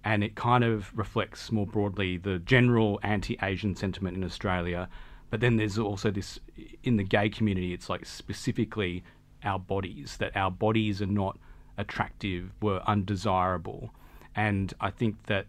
and 0.04 0.24
it 0.24 0.34
kind 0.36 0.64
of 0.64 0.90
reflects 0.96 1.52
more 1.52 1.66
broadly 1.66 2.16
the 2.16 2.38
general 2.38 2.98
anti 3.02 3.36
Asian 3.42 3.76
sentiment 3.76 4.16
in 4.16 4.24
Australia. 4.24 4.88
But 5.30 5.40
then 5.40 5.56
there's 5.56 5.78
also 5.78 6.10
this 6.10 6.38
in 6.82 6.96
the 6.96 7.04
gay 7.04 7.28
community, 7.28 7.74
it's 7.74 7.90
like 7.90 8.06
specifically 8.06 9.04
our 9.44 9.58
bodies, 9.58 10.16
that 10.18 10.36
our 10.36 10.50
bodies 10.50 11.02
are 11.02 11.06
not 11.06 11.38
attractive, 11.78 12.50
were 12.62 12.82
undesirable. 12.86 13.90
And 14.34 14.72
I 14.80 14.90
think 14.90 15.26
that 15.26 15.46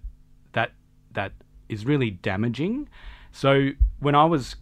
that 0.53 0.71
that 1.13 1.31
is 1.69 1.85
really 1.85 2.11
damaging. 2.11 2.87
So 3.31 3.69
when 3.99 4.15
I 4.15 4.25
was 4.25 4.55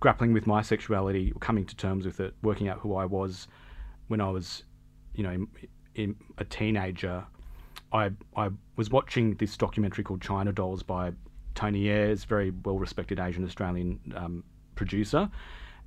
grappling 0.00 0.32
with 0.32 0.46
my 0.46 0.62
sexuality, 0.62 1.32
coming 1.40 1.66
to 1.66 1.76
terms 1.76 2.06
with 2.06 2.20
it, 2.20 2.34
working 2.42 2.68
out 2.68 2.78
who 2.78 2.94
I 2.94 3.04
was 3.04 3.46
when 4.08 4.20
I 4.20 4.30
was, 4.30 4.64
you 5.14 5.22
know, 5.22 5.30
in, 5.30 5.48
in 5.94 6.16
a 6.38 6.44
teenager, 6.44 7.24
I 7.92 8.10
I 8.36 8.50
was 8.76 8.90
watching 8.90 9.34
this 9.34 9.56
documentary 9.56 10.04
called 10.04 10.22
China 10.22 10.52
Dolls 10.52 10.82
by 10.82 11.12
Tony 11.54 11.88
Ayres, 11.88 12.24
very 12.24 12.52
well 12.64 12.78
respected 12.78 13.20
Asian 13.20 13.44
Australian 13.44 14.00
um, 14.16 14.44
producer, 14.74 15.30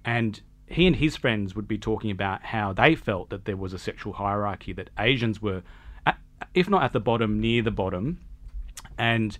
and 0.06 0.41
he 0.74 0.88
and 0.88 0.96
his 0.96 1.16
friends 1.16 1.56
would 1.56 1.68
be 1.68 1.78
talking 1.78 2.12
about 2.12 2.44
how 2.44 2.74
they 2.74 2.96
felt 2.96 3.30
that 3.30 3.46
there 3.46 3.58
was 3.58 3.74
a 3.74 3.80
sexual 3.80 4.14
hierarchy 4.14 4.74
that 4.74 4.90
Asians 4.98 5.42
were, 5.42 5.64
at, 6.06 6.18
if 6.54 6.70
not 6.70 6.84
at 6.84 6.94
the 6.94 7.00
bottom, 7.00 7.40
near 7.40 7.62
the 7.62 7.72
bottom, 7.72 8.20
and 8.98 9.38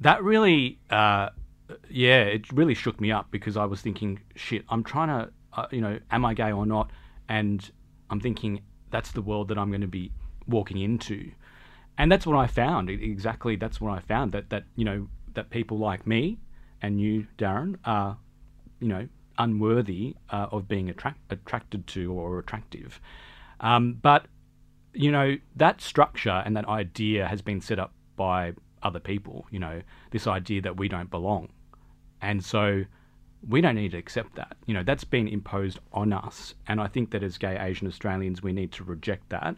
that 0.00 0.22
really, 0.22 0.78
uh, 0.90 1.28
yeah, 1.88 2.22
it 2.22 2.50
really 2.52 2.74
shook 2.74 3.00
me 3.00 3.12
up 3.12 3.30
because 3.30 3.56
I 3.56 3.64
was 3.64 3.80
thinking, 3.80 4.20
shit, 4.34 4.64
I'm 4.68 4.82
trying 4.82 5.08
to, 5.08 5.30
uh, 5.52 5.66
you 5.70 5.80
know, 5.80 5.98
am 6.10 6.24
I 6.24 6.34
gay 6.34 6.52
or 6.52 6.66
not? 6.66 6.90
And 7.28 7.70
I'm 8.10 8.20
thinking 8.20 8.62
that's 8.90 9.12
the 9.12 9.22
world 9.22 9.48
that 9.48 9.58
I'm 9.58 9.70
going 9.70 9.82
to 9.82 9.86
be 9.86 10.12
walking 10.46 10.78
into, 10.78 11.30
and 11.98 12.10
that's 12.10 12.26
what 12.26 12.36
I 12.36 12.46
found. 12.46 12.90
Exactly, 12.90 13.56
that's 13.56 13.80
what 13.80 13.92
I 13.92 14.00
found. 14.00 14.32
That 14.32 14.50
that 14.50 14.64
you 14.76 14.84
know 14.84 15.08
that 15.34 15.50
people 15.50 15.78
like 15.78 16.06
me 16.06 16.38
and 16.82 17.00
you, 17.00 17.26
Darren, 17.38 17.76
are 17.84 18.18
you 18.80 18.88
know 18.88 19.08
unworthy 19.42 20.14
uh, 20.30 20.46
of 20.50 20.68
being 20.68 20.88
attract- 20.88 21.32
attracted 21.32 21.86
to 21.88 22.12
or 22.12 22.38
attractive. 22.38 23.00
Um, 23.60 23.84
but 23.94 24.26
you 24.94 25.10
know 25.10 25.36
that 25.56 25.80
structure 25.80 26.42
and 26.44 26.56
that 26.56 26.68
idea 26.68 27.26
has 27.26 27.40
been 27.42 27.60
set 27.60 27.78
up 27.78 27.92
by 28.16 28.52
other 28.82 29.00
people. 29.00 29.46
You 29.50 29.60
know 29.60 29.82
this 30.10 30.26
idea 30.26 30.60
that 30.62 30.76
we 30.76 30.88
don't 30.88 31.10
belong, 31.10 31.48
and 32.20 32.44
so 32.44 32.84
we 33.48 33.60
don't 33.60 33.74
need 33.74 33.92
to 33.92 33.98
accept 33.98 34.34
that. 34.36 34.56
You 34.66 34.74
know 34.74 34.82
that's 34.82 35.04
been 35.04 35.28
imposed 35.28 35.78
on 35.92 36.12
us, 36.12 36.54
and 36.66 36.80
I 36.80 36.88
think 36.88 37.10
that 37.10 37.22
as 37.22 37.38
gay 37.38 37.56
Asian 37.58 37.86
Australians, 37.86 38.42
we 38.42 38.52
need 38.52 38.72
to 38.72 38.84
reject 38.84 39.28
that 39.30 39.56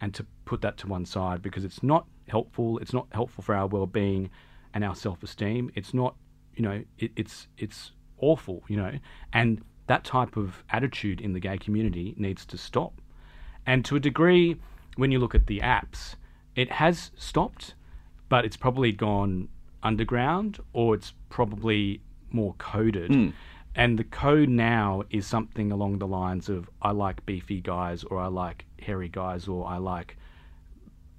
and 0.00 0.12
to 0.14 0.26
put 0.44 0.60
that 0.60 0.76
to 0.78 0.86
one 0.86 1.06
side 1.06 1.42
because 1.42 1.64
it's 1.64 1.82
not 1.82 2.06
helpful. 2.28 2.78
It's 2.78 2.92
not 2.92 3.06
helpful 3.12 3.42
for 3.42 3.54
our 3.54 3.66
well-being 3.66 4.30
and 4.74 4.84
our 4.84 4.94
self-esteem. 4.94 5.70
It's 5.74 5.94
not, 5.94 6.14
you 6.54 6.62
know, 6.62 6.84
it, 6.98 7.10
it's 7.16 7.48
it's 7.56 7.92
awful. 8.18 8.62
You 8.68 8.76
know, 8.76 8.92
and 9.32 9.62
that 9.86 10.04
type 10.04 10.36
of 10.36 10.64
attitude 10.70 11.20
in 11.20 11.32
the 11.32 11.40
gay 11.40 11.58
community 11.58 12.14
needs 12.16 12.44
to 12.46 12.58
stop. 12.58 13.00
And 13.66 13.84
to 13.84 13.96
a 13.96 14.00
degree, 14.00 14.56
when 14.96 15.10
you 15.12 15.18
look 15.18 15.34
at 15.34 15.46
the 15.46 15.60
apps, 15.60 16.14
it 16.54 16.70
has 16.72 17.10
stopped, 17.16 17.74
but 18.28 18.44
it's 18.44 18.56
probably 18.56 18.92
gone 18.92 19.48
underground 19.82 20.58
or 20.72 20.94
it's 20.94 21.12
probably 21.28 22.00
more 22.30 22.54
coded. 22.58 23.10
And 23.74 23.98
the 23.98 24.04
code 24.04 24.48
now 24.48 25.02
is 25.10 25.26
something 25.26 25.70
along 25.70 25.98
the 25.98 26.06
lines 26.06 26.48
of 26.48 26.68
I 26.80 26.92
like 26.92 27.24
beefy 27.26 27.60
guys 27.60 28.04
or 28.04 28.18
I 28.18 28.28
like 28.28 28.64
hairy 28.80 29.08
guys 29.08 29.46
or 29.48 29.66
I 29.66 29.76
like 29.76 30.16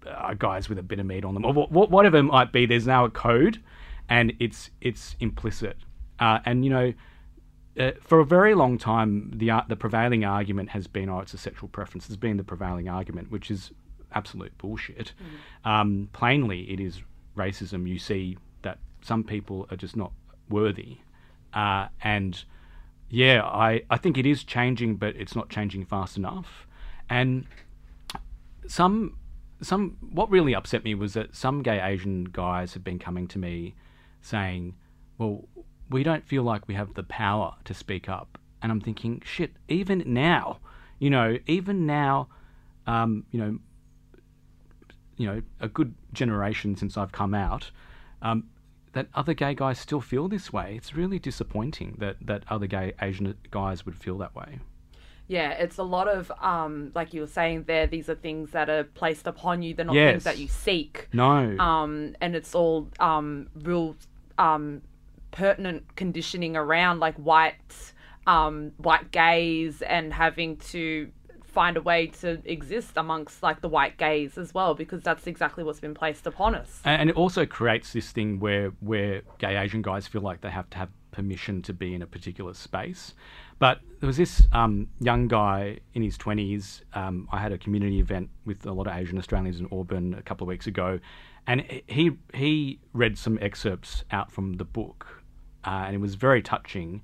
uh, 0.05 0.33
guys 0.33 0.67
with 0.69 0.79
a 0.79 0.83
bit 0.83 0.99
of 0.99 1.05
meat 1.05 1.23
on 1.23 1.33
them 1.33 1.45
or 1.45 1.53
wh- 1.53 1.69
wh- 1.69 1.91
whatever 1.91 2.17
it 2.17 2.23
might 2.23 2.51
be. 2.51 2.65
There's 2.65 2.87
now 2.87 3.05
a 3.05 3.09
code, 3.09 3.61
and 4.09 4.33
it's 4.39 4.71
it's 4.81 5.15
implicit. 5.19 5.77
Uh, 6.19 6.39
and 6.45 6.63
you 6.63 6.71
know, 6.71 6.93
uh, 7.79 7.91
for 8.01 8.19
a 8.19 8.25
very 8.25 8.55
long 8.55 8.77
time, 8.77 9.31
the 9.35 9.51
ar- 9.51 9.65
the 9.67 9.75
prevailing 9.75 10.25
argument 10.25 10.69
has 10.69 10.87
been, 10.87 11.09
oh, 11.09 11.19
it's 11.19 11.33
a 11.33 11.37
sexual 11.37 11.69
preference. 11.69 12.07
Has 12.07 12.17
been 12.17 12.37
the 12.37 12.43
prevailing 12.43 12.89
argument, 12.89 13.31
which 13.31 13.51
is 13.51 13.71
absolute 14.13 14.57
bullshit. 14.57 15.13
Um, 15.63 16.09
plainly, 16.13 16.71
it 16.71 16.79
is 16.79 17.01
racism. 17.35 17.87
You 17.87 17.99
see 17.99 18.37
that 18.63 18.79
some 19.01 19.23
people 19.23 19.67
are 19.69 19.77
just 19.77 19.95
not 19.95 20.11
worthy, 20.49 20.97
uh, 21.53 21.87
and 22.01 22.43
yeah, 23.09 23.43
I 23.43 23.83
I 23.89 23.97
think 23.97 24.17
it 24.17 24.25
is 24.25 24.43
changing, 24.43 24.95
but 24.95 25.15
it's 25.15 25.35
not 25.35 25.49
changing 25.49 25.85
fast 25.85 26.17
enough. 26.17 26.67
And 27.09 27.45
some 28.67 29.17
some 29.61 29.97
what 30.01 30.29
really 30.29 30.53
upset 30.55 30.83
me 30.83 30.95
was 30.95 31.13
that 31.13 31.35
some 31.35 31.61
gay 31.63 31.79
Asian 31.79 32.25
guys 32.25 32.73
have 32.73 32.83
been 32.83 32.99
coming 32.99 33.27
to 33.29 33.39
me 33.39 33.75
saying, 34.21 34.75
"Well, 35.17 35.47
we 35.89 36.03
don't 36.03 36.25
feel 36.27 36.43
like 36.43 36.67
we 36.67 36.73
have 36.75 36.93
the 36.93 37.03
power 37.03 37.55
to 37.65 37.73
speak 37.73 38.07
up," 38.09 38.37
and 38.61 38.71
I'm 38.71 38.81
thinking, 38.81 39.21
"Shit, 39.25 39.53
even 39.67 40.03
now, 40.05 40.59
you 40.99 41.09
know, 41.09 41.37
even 41.47 41.85
now, 41.85 42.27
um, 42.85 43.25
you 43.31 43.39
know, 43.39 43.59
you 45.17 45.25
know, 45.27 45.41
a 45.59 45.67
good 45.67 45.93
generation 46.13 46.75
since 46.75 46.97
I've 46.97 47.11
come 47.11 47.33
out." 47.33 47.71
Um, 48.21 48.49
that 48.93 49.07
other 49.13 49.35
gay 49.35 49.53
guys 49.53 49.77
still 49.77 50.01
feel 50.01 50.27
this 50.27 50.51
way. 50.51 50.75
It's 50.75 50.95
really 50.95 51.19
disappointing 51.19 51.97
that, 51.99 52.15
that 52.21 52.43
other 52.49 52.65
gay 52.65 52.93
Asian 52.99 53.35
guys 53.51 53.85
would 53.85 53.95
feel 53.95 54.17
that 54.17 54.33
way. 54.33 54.59
Yeah, 55.27 55.51
it's 55.51 55.77
a 55.77 55.83
lot 55.83 56.07
of 56.07 56.31
um, 56.41 56.91
like 56.95 57.13
you 57.13 57.21
were 57.21 57.27
saying 57.27 57.65
there. 57.67 57.85
These 57.85 58.09
are 58.09 58.15
things 58.15 58.51
that 58.51 58.69
are 58.69 58.85
placed 58.85 59.27
upon 59.27 59.61
you. 59.61 59.73
They're 59.73 59.85
not 59.85 59.93
Yes. 59.93 60.13
things 60.13 60.23
that 60.23 60.37
you 60.39 60.47
seek. 60.47 61.09
No. 61.13 61.55
Um, 61.59 62.15
and 62.21 62.35
it's 62.35 62.55
all 62.55 62.87
um, 62.99 63.49
real 63.61 63.95
um, 64.37 64.81
pertinent 65.31 65.95
conditioning 65.95 66.55
around 66.55 66.99
like 66.99 67.15
white 67.15 67.93
um, 68.25 68.71
white 68.77 69.11
gays 69.11 69.81
and 69.81 70.13
having 70.13 70.57
to 70.57 71.09
find 71.57 71.75
a 71.75 71.81
way 71.81 72.05
to 72.05 72.39
exist 72.45 72.91
amongst 72.97 73.41
like 73.41 73.61
the 73.61 73.69
white 73.69 73.97
gays 73.97 74.37
as 74.37 74.53
well 74.53 74.75
because 74.75 75.01
that's 75.01 75.25
exactly 75.25 75.63
what's 75.63 75.79
been 75.79 75.95
placed 75.95 76.27
upon 76.27 76.53
us. 76.53 76.81
And 76.85 77.09
it 77.09 77.15
also 77.15 77.47
creates 77.47 77.93
this 77.93 78.11
thing 78.11 78.39
where 78.39 78.69
where 78.81 79.21
gay 79.39 79.57
Asian 79.57 79.81
guys 79.81 80.05
feel 80.07 80.21
like 80.21 80.41
they 80.41 80.51
have 80.51 80.69
to 80.71 80.77
have 80.77 80.89
permission 81.09 81.63
to 81.63 81.73
be 81.73 81.95
in 81.95 82.03
a 82.03 82.05
particular 82.05 82.53
space. 82.53 83.15
But 83.57 83.79
there 83.99 84.07
was 84.07 84.17
this 84.17 84.43
um, 84.51 84.87
young 84.99 85.27
guy 85.27 85.79
in 85.95 86.03
his 86.03 86.15
twenties. 86.15 86.83
Um, 86.93 87.27
I 87.31 87.39
had 87.39 87.51
a 87.51 87.57
community 87.57 87.99
event 87.99 88.29
with 88.45 88.65
a 88.67 88.71
lot 88.71 88.85
of 88.85 88.95
Asian 88.95 89.17
Australians 89.17 89.59
in 89.59 89.67
Auburn 89.71 90.13
a 90.13 90.21
couple 90.21 90.45
of 90.45 90.49
weeks 90.49 90.67
ago, 90.67 90.99
and 91.47 91.63
he 91.87 92.11
he 92.35 92.79
read 92.93 93.17
some 93.17 93.39
excerpts 93.41 94.03
out 94.11 94.31
from 94.31 94.57
the 94.57 94.65
book, 94.65 95.16
uh, 95.65 95.83
and 95.85 95.95
it 95.95 95.99
was 95.99 96.15
very 96.15 96.41
touching. 96.41 97.01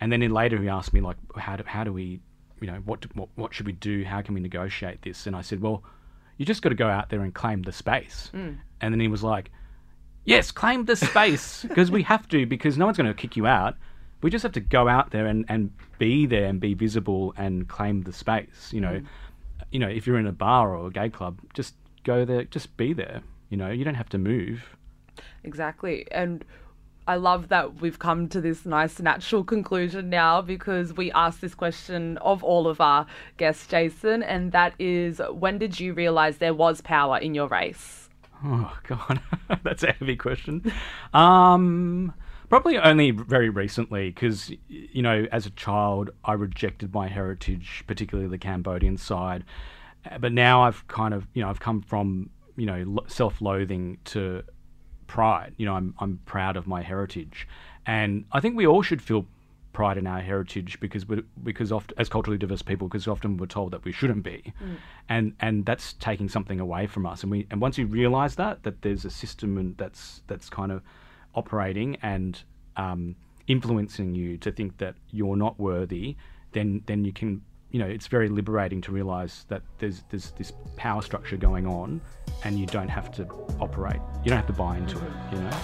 And 0.00 0.12
then 0.12 0.22
in 0.22 0.32
later 0.32 0.58
he 0.58 0.68
asked 0.68 0.92
me 0.92 1.00
like, 1.00 1.16
how 1.36 1.56
do, 1.56 1.64
how 1.66 1.84
do 1.84 1.92
we, 1.92 2.20
you 2.60 2.66
know, 2.66 2.80
what, 2.84 3.00
do, 3.00 3.08
what 3.14 3.28
what 3.34 3.54
should 3.54 3.66
we 3.66 3.72
do? 3.72 4.04
How 4.04 4.22
can 4.22 4.34
we 4.34 4.40
negotiate 4.40 5.02
this? 5.02 5.26
And 5.26 5.34
I 5.36 5.42
said, 5.42 5.60
well, 5.60 5.82
you 6.36 6.46
just 6.46 6.62
got 6.62 6.70
to 6.70 6.74
go 6.74 6.88
out 6.88 7.10
there 7.10 7.20
and 7.20 7.34
claim 7.34 7.62
the 7.62 7.72
space. 7.72 8.30
And 8.80 8.92
then 8.92 9.00
he 9.00 9.08
was 9.08 9.22
like, 9.22 9.50
yes, 10.24 10.50
claim 10.50 10.84
the 10.84 10.96
space 10.96 11.62
because 11.68 11.90
we 11.90 12.02
have 12.02 12.28
to 12.28 12.46
because 12.46 12.78
no 12.78 12.86
one's 12.86 12.96
going 12.96 13.08
to 13.08 13.14
kick 13.14 13.36
you 13.36 13.46
out. 13.46 13.76
We 14.22 14.30
just 14.30 14.42
have 14.44 14.52
to 14.52 14.60
go 14.60 14.88
out 14.88 15.10
there 15.10 15.26
and, 15.26 15.44
and 15.48 15.72
be 15.98 16.26
there 16.26 16.46
and 16.46 16.60
be 16.60 16.74
visible 16.74 17.34
and 17.36 17.68
claim 17.68 18.02
the 18.02 18.12
space. 18.12 18.70
You 18.72 18.80
know, 18.80 19.02
you 19.70 19.78
know, 19.78 19.88
if 19.88 20.06
you're 20.06 20.18
in 20.18 20.26
a 20.26 20.32
bar 20.32 20.76
or 20.76 20.86
a 20.86 20.90
gay 20.90 21.10
club, 21.10 21.40
just 21.54 21.74
go 22.04 22.24
there, 22.24 22.44
just 22.44 22.76
be 22.76 22.92
there. 22.92 23.22
You 23.50 23.56
know, 23.56 23.70
you 23.70 23.84
don't 23.84 23.94
have 23.94 24.08
to 24.10 24.18
move. 24.18 24.76
Exactly. 25.44 26.06
And 26.10 26.44
I 27.06 27.16
love 27.16 27.48
that 27.48 27.80
we've 27.80 27.98
come 27.98 28.28
to 28.28 28.40
this 28.40 28.64
nice 28.64 29.00
natural 29.00 29.42
conclusion 29.42 30.08
now 30.08 30.40
because 30.40 30.94
we 30.94 31.10
asked 31.12 31.40
this 31.40 31.54
question 31.54 32.16
of 32.18 32.44
all 32.44 32.68
of 32.68 32.80
our 32.80 33.06
guests, 33.38 33.66
Jason, 33.66 34.22
and 34.22 34.52
that 34.52 34.74
is 34.78 35.20
when 35.30 35.58
did 35.58 35.80
you 35.80 35.94
realize 35.94 36.38
there 36.38 36.54
was 36.54 36.80
power 36.80 37.18
in 37.18 37.34
your 37.34 37.48
race? 37.48 38.08
Oh 38.44 38.76
God, 38.84 39.20
that's 39.64 39.82
a 39.82 39.92
heavy 39.92 40.16
question. 40.16 40.72
Um, 41.12 42.14
probably 42.48 42.78
only 42.78 43.10
very 43.10 43.50
recently, 43.50 44.10
because 44.10 44.52
you 44.68 45.02
know, 45.02 45.26
as 45.32 45.46
a 45.46 45.50
child, 45.50 46.10
I 46.24 46.34
rejected 46.34 46.94
my 46.94 47.08
heritage, 47.08 47.84
particularly 47.86 48.28
the 48.28 48.38
Cambodian 48.38 48.96
side. 48.96 49.44
But 50.20 50.32
now 50.32 50.62
I've 50.62 50.86
kind 50.88 51.14
of, 51.14 51.26
you 51.34 51.42
know, 51.42 51.48
I've 51.48 51.60
come 51.60 51.82
from 51.82 52.30
you 52.56 52.66
know 52.66 53.00
self-loathing 53.06 53.98
to 54.04 54.42
pride. 55.12 55.52
You 55.58 55.66
know, 55.66 55.74
I'm 55.74 55.94
I'm 55.98 56.20
proud 56.24 56.56
of 56.56 56.66
my 56.66 56.80
heritage, 56.80 57.46
and 57.84 58.24
I 58.32 58.40
think 58.40 58.56
we 58.56 58.66
all 58.66 58.82
should 58.82 59.02
feel 59.02 59.26
pride 59.74 59.98
in 59.98 60.06
our 60.06 60.20
heritage 60.20 60.80
because 60.80 61.06
we 61.06 61.22
because 61.44 61.70
often 61.70 61.94
as 61.98 62.08
culturally 62.08 62.38
diverse 62.38 62.62
people 62.62 62.88
because 62.88 63.06
often 63.06 63.36
we're 63.36 63.54
told 63.58 63.72
that 63.72 63.84
we 63.84 63.92
shouldn't 63.92 64.22
be, 64.22 64.54
and 65.10 65.34
and 65.40 65.66
that's 65.66 65.92
taking 65.94 66.30
something 66.30 66.60
away 66.60 66.86
from 66.86 67.04
us. 67.04 67.22
And 67.22 67.30
we 67.30 67.46
and 67.50 67.60
once 67.60 67.76
you 67.76 67.84
realise 67.84 68.36
that 68.36 68.62
that 68.62 68.80
there's 68.80 69.04
a 69.04 69.10
system 69.10 69.58
and 69.58 69.76
that's 69.76 70.22
that's 70.28 70.48
kind 70.48 70.72
of 70.72 70.80
operating 71.34 71.96
and 72.02 72.42
um, 72.78 73.14
influencing 73.46 74.14
you 74.14 74.38
to 74.38 74.50
think 74.50 74.78
that 74.78 74.94
you're 75.10 75.36
not 75.36 75.60
worthy, 75.60 76.16
then 76.52 76.82
then 76.86 77.04
you 77.04 77.12
can 77.12 77.42
you 77.72 77.78
know 77.78 77.86
it's 77.86 78.06
very 78.06 78.28
liberating 78.28 78.80
to 78.82 78.92
realise 78.92 79.44
that 79.48 79.62
there's 79.78 80.04
there's 80.10 80.30
this 80.32 80.52
power 80.76 81.02
structure 81.02 81.38
going 81.38 81.66
on, 81.66 82.00
and 82.44 82.58
you 82.58 82.66
don't 82.66 82.88
have 82.88 83.10
to 83.12 83.26
operate. 83.60 84.00
You 84.22 84.28
don't 84.28 84.36
have 84.36 84.46
to 84.46 84.52
buy 84.52 84.76
into 84.76 84.98
it. 84.98 85.12
You 85.32 85.38
know. 85.40 85.58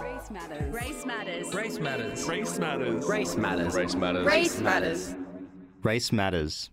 Race 0.00 0.30
matters. 0.30 0.74
Race 0.74 1.04
matters. 1.04 1.54
Race 1.54 1.78
matters. 1.78 2.28
Race 2.28 2.58
matters. 2.58 3.08
Race 3.08 3.36
matters. 3.36 3.74
Race 3.74 3.94
matters. 3.94 4.26
Race 4.26 4.60
matters. 4.60 5.14
Race 5.82 6.12
matters. 6.12 6.70